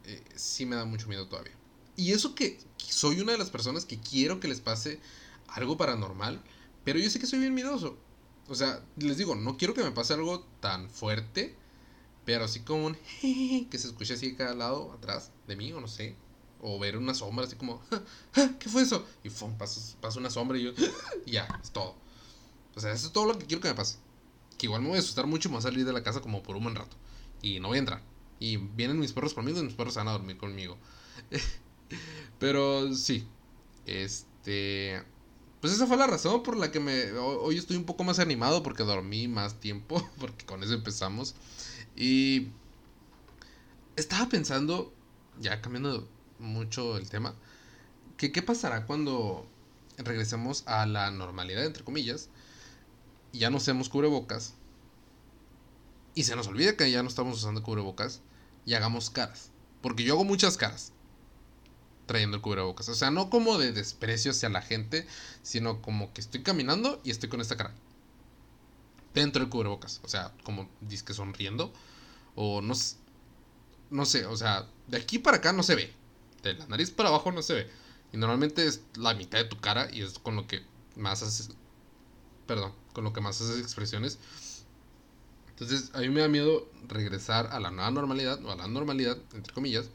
eh, 0.07 0.23
sí 0.35 0.67
me 0.67 0.77
da 0.77 0.85
mucho 0.85 1.09
miedo 1.09 1.27
todavía. 1.27 1.55
Y 1.97 2.13
eso 2.13 2.35
que 2.35 2.59
soy 2.79 3.21
una 3.21 3.33
de 3.33 3.39
las 3.39 3.51
personas 3.51 3.85
que 3.85 3.99
quiero 3.99 4.41
que 4.41 4.49
les 4.49 4.61
pase 4.61 5.01
algo 5.49 5.77
paranormal, 5.77 6.43
pero 6.85 6.99
yo 6.99 7.11
sé 7.11 7.19
que 7.19 7.27
soy 7.27 7.39
bien 7.41 7.55
miedoso. 7.55 7.97
O 8.49 8.55
sea, 8.55 8.83
les 8.97 9.17
digo, 9.17 9.35
no 9.35 9.57
quiero 9.57 9.75
que 9.75 9.83
me 9.83 9.91
pase 9.91 10.15
algo 10.15 10.47
tan 10.61 10.89
fuerte, 10.89 11.57
pero 12.25 12.45
así 12.45 12.61
como 12.61 12.87
un 12.87 12.97
que 13.71 13.79
se 13.79 13.89
escuche 13.89 14.15
así 14.15 14.31
a 14.31 14.37
cada 14.37 14.55
lado, 14.55 14.93
atrás 14.93 15.33
de 15.49 15.57
mí, 15.57 15.73
o 15.73 15.81
no 15.81 15.89
sé. 15.89 16.15
O 16.61 16.79
ver 16.79 16.97
una 16.97 17.15
sombra 17.15 17.45
así 17.47 17.57
como, 17.57 17.83
¿qué 18.59 18.69
fue 18.69 18.83
eso? 18.83 19.05
Y 19.25 19.31
pasa, 19.31 20.19
una 20.19 20.31
sombra 20.31 20.59
y 20.59 20.65
yo, 20.65 20.73
ya, 21.27 21.47
es 21.63 21.71
todo. 21.71 21.95
O 22.75 22.81
sea, 22.81 22.93
eso 22.93 23.09
es 23.09 23.13
todo 23.13 23.27
lo 23.27 23.39
que 23.39 23.47
quiero 23.47 23.61
que 23.61 23.69
me 23.69 23.75
pase. 23.75 23.99
Que 24.59 24.67
igual 24.67 24.83
me 24.83 24.89
voy 24.89 24.97
a 24.97 25.01
asustar 25.01 25.27
mucho 25.27 25.49
y 25.49 25.51
me 25.51 25.57
voy 25.57 25.61
a 25.61 25.63
salir 25.63 25.85
de 25.85 25.93
la 25.93 26.03
casa 26.03 26.21
como 26.21 26.43
por 26.43 26.57
un 26.57 26.65
buen 26.65 26.77
rato. 26.77 26.97
Y 27.43 27.61
no 27.61 27.69
voy 27.69 27.77
a 27.77 27.81
entrar. 27.81 28.16
Y 28.39 28.57
vienen 28.57 28.99
mis 28.99 29.13
perros 29.13 29.35
conmigo 29.35 29.59
y 29.61 29.65
mis 29.65 29.75
perros 29.75 29.97
van 29.97 30.09
a 30.09 30.13
dormir 30.13 30.37
conmigo. 30.37 30.77
Pero 32.39 32.95
sí. 32.95 33.27
Este. 33.87 35.03
Pues 35.61 35.73
esa 35.73 35.87
fue 35.87 35.97
la 35.97 36.07
razón 36.07 36.43
por 36.43 36.57
la 36.57 36.71
que 36.71 36.81
me. 36.81 37.13
Hoy 37.13 37.57
estoy 37.57 37.77
un 37.77 37.85
poco 37.85 38.05
más 38.05 38.19
animado 38.19 38.63
porque 38.63 38.83
dormí 38.83 39.29
más 39.29 39.61
tiempo. 39.61 40.09
Porque 40.21 40.45
con 40.45 40.63
eso 40.63 40.75
empezamos. 40.75 41.35
Y. 41.97 42.49
Estaba 43.97 44.29
pensando. 44.29 44.93
Ya 45.41 45.61
cambiando 45.61 46.09
mucho 46.39 46.97
el 46.99 47.09
tema. 47.09 47.35
Que 48.17 48.33
qué 48.33 48.43
pasará 48.43 48.87
cuando 48.87 49.47
regresemos 49.99 50.63
a 50.67 50.87
la 50.87 51.11
normalidad, 51.11 51.65
entre 51.65 51.85
comillas, 51.85 52.29
ya 53.33 53.51
no 53.51 53.59
usemos 53.59 53.89
cubrebocas, 53.89 54.55
y 56.17 56.25
se 56.25 56.35
nos 56.35 56.49
olvida 56.49 56.77
que 56.77 56.91
ya 56.91 57.05
no 57.05 57.09
estamos 57.09 57.39
usando 57.39 57.63
cubrebocas, 57.63 58.23
y 58.65 58.75
hagamos 58.75 59.11
caras. 59.11 59.53
Porque 59.81 60.03
yo 60.03 60.15
hago 60.15 60.25
muchas 60.25 60.57
caras 60.57 60.93
trayendo 62.07 62.39
el 62.39 62.43
cubrebocas. 62.43 62.89
O 62.89 62.95
sea, 62.97 63.13
no 63.13 63.31
como 63.31 63.59
de 63.59 63.71
desprecio 63.71 64.33
hacia 64.33 64.49
la 64.49 64.63
gente, 64.63 65.07
sino 65.45 65.81
como 65.81 66.13
que 66.13 66.21
estoy 66.21 66.43
caminando 66.43 67.01
y 67.05 67.13
estoy 67.13 67.29
con 67.29 67.41
esta 67.41 67.57
cara. 67.57 67.73
Dentro 69.15 69.41
del 69.41 69.51
cubrebocas. 69.51 70.01
O 70.03 70.09
sea, 70.09 70.33
como 70.43 70.69
que 71.07 71.15
sonriendo. 71.15 71.73
O 72.35 72.61
no, 72.61 72.75
no 73.91 74.05
sé, 74.05 74.27
o 74.27 74.37
sea, 74.37 74.69
de 74.89 74.97
aquí 74.97 75.21
para 75.21 75.37
acá 75.37 75.53
no 75.53 75.63
se 75.63 75.77
ve 75.77 75.95
de 76.47 76.59
la 76.59 76.67
nariz 76.67 76.91
para 76.91 77.09
abajo 77.09 77.33
no 77.33 77.43
se 77.43 77.55
ve. 77.55 77.71
Y 78.13 78.17
normalmente 78.17 78.67
es 78.67 78.83
la 78.97 79.15
mitad 79.15 79.39
de 79.39 79.45
tu 79.45 79.61
cara 79.61 79.89
y 79.93 80.03
es 80.03 80.19
con 80.19 80.37
lo 80.37 80.47
que 80.47 80.63
más 80.97 81.23
haces. 81.23 81.51
Perdón, 82.47 82.73
con 82.93 83.05
lo 83.05 83.13
que 83.13 83.21
más 83.21 83.41
haces 83.41 83.61
expresiones. 83.61 84.19
Entonces, 85.59 85.91
a 85.95 86.01
mí 86.01 86.11
me 86.11 86.21
da 86.21 86.29
miedo 86.29 86.69
regresar 86.87 87.47
a 87.47 87.61
la 87.61 87.71
nueva 87.71 87.91
normalidad, 87.91 88.45
o 88.45 88.53
a 88.53 88.57
la 88.57 88.69
normalidad, 88.69 89.17
entre 89.33 89.55
comillas, 89.55 89.89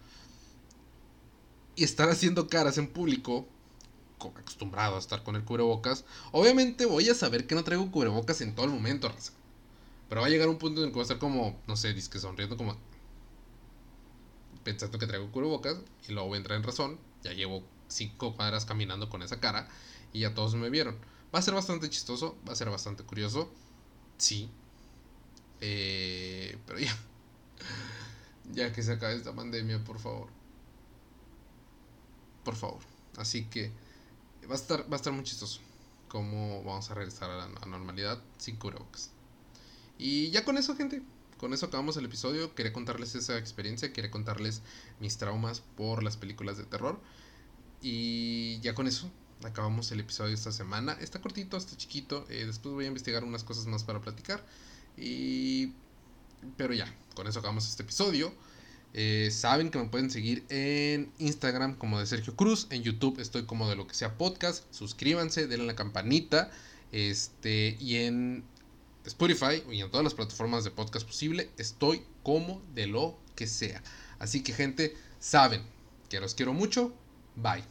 y 1.75 1.83
estar 1.83 2.09
haciendo 2.09 2.47
caras 2.47 2.79
en 2.79 2.87
público 2.87 3.47
acostumbrado 4.29 4.95
a 4.95 4.99
estar 4.99 5.23
con 5.23 5.35
el 5.35 5.43
cubrebocas, 5.43 6.03
obviamente 6.31 6.85
voy 6.85 7.09
a 7.09 7.15
saber 7.15 7.47
que 7.47 7.55
no 7.55 7.63
traigo 7.63 7.91
cubrebocas 7.91 8.41
en 8.41 8.53
todo 8.53 8.65
el 8.65 8.71
momento, 8.71 9.09
raza. 9.09 9.33
Pero 10.09 10.21
va 10.21 10.27
a 10.27 10.29
llegar 10.29 10.49
un 10.49 10.57
punto 10.57 10.81
en 10.81 10.87
el 10.87 10.91
que 10.91 10.95
voy 10.95 11.01
a 11.01 11.03
estar 11.03 11.19
como, 11.19 11.59
no 11.67 11.77
sé, 11.77 11.93
disque 11.93 12.19
sonriendo 12.19 12.57
como 12.57 12.75
pensando 14.63 14.99
que 14.99 15.07
traigo 15.07 15.31
cubrebocas 15.31 15.77
y 16.07 16.11
luego 16.11 16.29
voy 16.29 16.39
en 16.39 16.63
razón. 16.63 16.99
Ya 17.23 17.33
llevo 17.33 17.63
cinco 17.87 18.35
cuadras 18.35 18.65
caminando 18.65 19.09
con 19.09 19.21
esa 19.21 19.39
cara 19.39 19.67
y 20.13 20.19
ya 20.19 20.33
todos 20.33 20.55
me 20.55 20.69
vieron. 20.69 20.97
Va 21.33 21.39
a 21.39 21.41
ser 21.41 21.53
bastante 21.53 21.89
chistoso, 21.89 22.37
va 22.47 22.53
a 22.53 22.55
ser 22.55 22.69
bastante 22.69 23.03
curioso. 23.03 23.49
Sí. 24.17 24.49
Eh, 25.61 26.57
pero 26.65 26.79
ya. 26.79 26.97
Ya 28.53 28.73
que 28.73 28.83
se 28.83 28.93
acabe 28.93 29.15
esta 29.15 29.33
pandemia, 29.33 29.83
por 29.83 29.99
favor. 29.99 30.27
Por 32.43 32.55
favor. 32.55 32.81
Así 33.17 33.45
que 33.45 33.71
va 34.49 34.53
a 34.53 34.57
estar, 34.57 34.81
va 34.91 34.93
a 34.93 34.95
estar 34.97 35.13
muy 35.13 35.23
chistoso. 35.23 35.61
Cómo 36.09 36.63
vamos 36.63 36.91
a 36.91 36.95
regresar 36.95 37.29
a 37.29 37.47
la 37.47 37.65
normalidad 37.65 38.21
sin 38.37 38.57
cubrebocas. 38.57 39.11
Y 39.97 40.31
ya 40.31 40.43
con 40.43 40.57
eso, 40.57 40.75
gente. 40.75 41.01
Con 41.37 41.53
eso 41.53 41.67
acabamos 41.67 41.95
el 41.97 42.05
episodio. 42.05 42.53
Quería 42.53 42.73
contarles 42.73 43.15
esa 43.15 43.37
experiencia. 43.37 43.93
Quería 43.93 44.11
contarles 44.11 44.61
mis 44.99 45.17
traumas 45.17 45.61
por 45.77 46.03
las 46.03 46.17
películas 46.17 46.57
de 46.57 46.65
terror. 46.65 46.99
Y 47.81 48.59
ya 48.59 48.75
con 48.75 48.87
eso 48.87 49.09
acabamos 49.43 49.91
el 49.91 49.99
episodio 49.99 50.33
esta 50.33 50.51
semana. 50.51 50.93
Está 50.99 51.21
cortito, 51.21 51.55
está 51.55 51.77
chiquito. 51.77 52.25
Eh, 52.29 52.45
después 52.45 52.73
voy 52.73 52.85
a 52.85 52.87
investigar 52.89 53.23
unas 53.23 53.43
cosas 53.43 53.67
más 53.67 53.83
para 53.83 54.01
platicar. 54.01 54.43
Y... 54.97 55.73
Pero 56.57 56.73
ya, 56.73 56.93
con 57.13 57.27
eso 57.27 57.39
acabamos 57.39 57.67
este 57.67 57.83
episodio. 57.83 58.33
Eh, 58.93 59.29
saben 59.31 59.71
que 59.71 59.79
me 59.79 59.85
pueden 59.85 60.09
seguir 60.09 60.43
en 60.49 61.11
Instagram 61.19 61.75
como 61.77 61.99
de 61.99 62.05
Sergio 62.05 62.35
Cruz. 62.35 62.67
En 62.71 62.83
YouTube 62.83 63.19
estoy 63.19 63.45
como 63.45 63.69
de 63.69 63.75
lo 63.75 63.87
que 63.87 63.93
sea 63.93 64.17
podcast. 64.17 64.63
Suscríbanse, 64.73 65.47
denle 65.47 65.65
la 65.65 65.75
campanita. 65.75 66.51
Este, 66.91 67.77
y 67.79 67.97
en 67.97 68.43
Spotify 69.05 69.63
y 69.71 69.81
en 69.81 69.89
todas 69.89 70.03
las 70.03 70.13
plataformas 70.13 70.63
de 70.63 70.71
podcast 70.71 71.07
posible 71.07 71.49
estoy 71.57 72.03
como 72.23 72.61
de 72.73 72.87
lo 72.87 73.17
que 73.35 73.47
sea. 73.47 73.81
Así 74.19 74.43
que 74.43 74.53
gente, 74.53 74.95
saben 75.19 75.61
que 76.09 76.19
los 76.19 76.35
quiero 76.35 76.53
mucho. 76.53 76.93
Bye. 77.35 77.63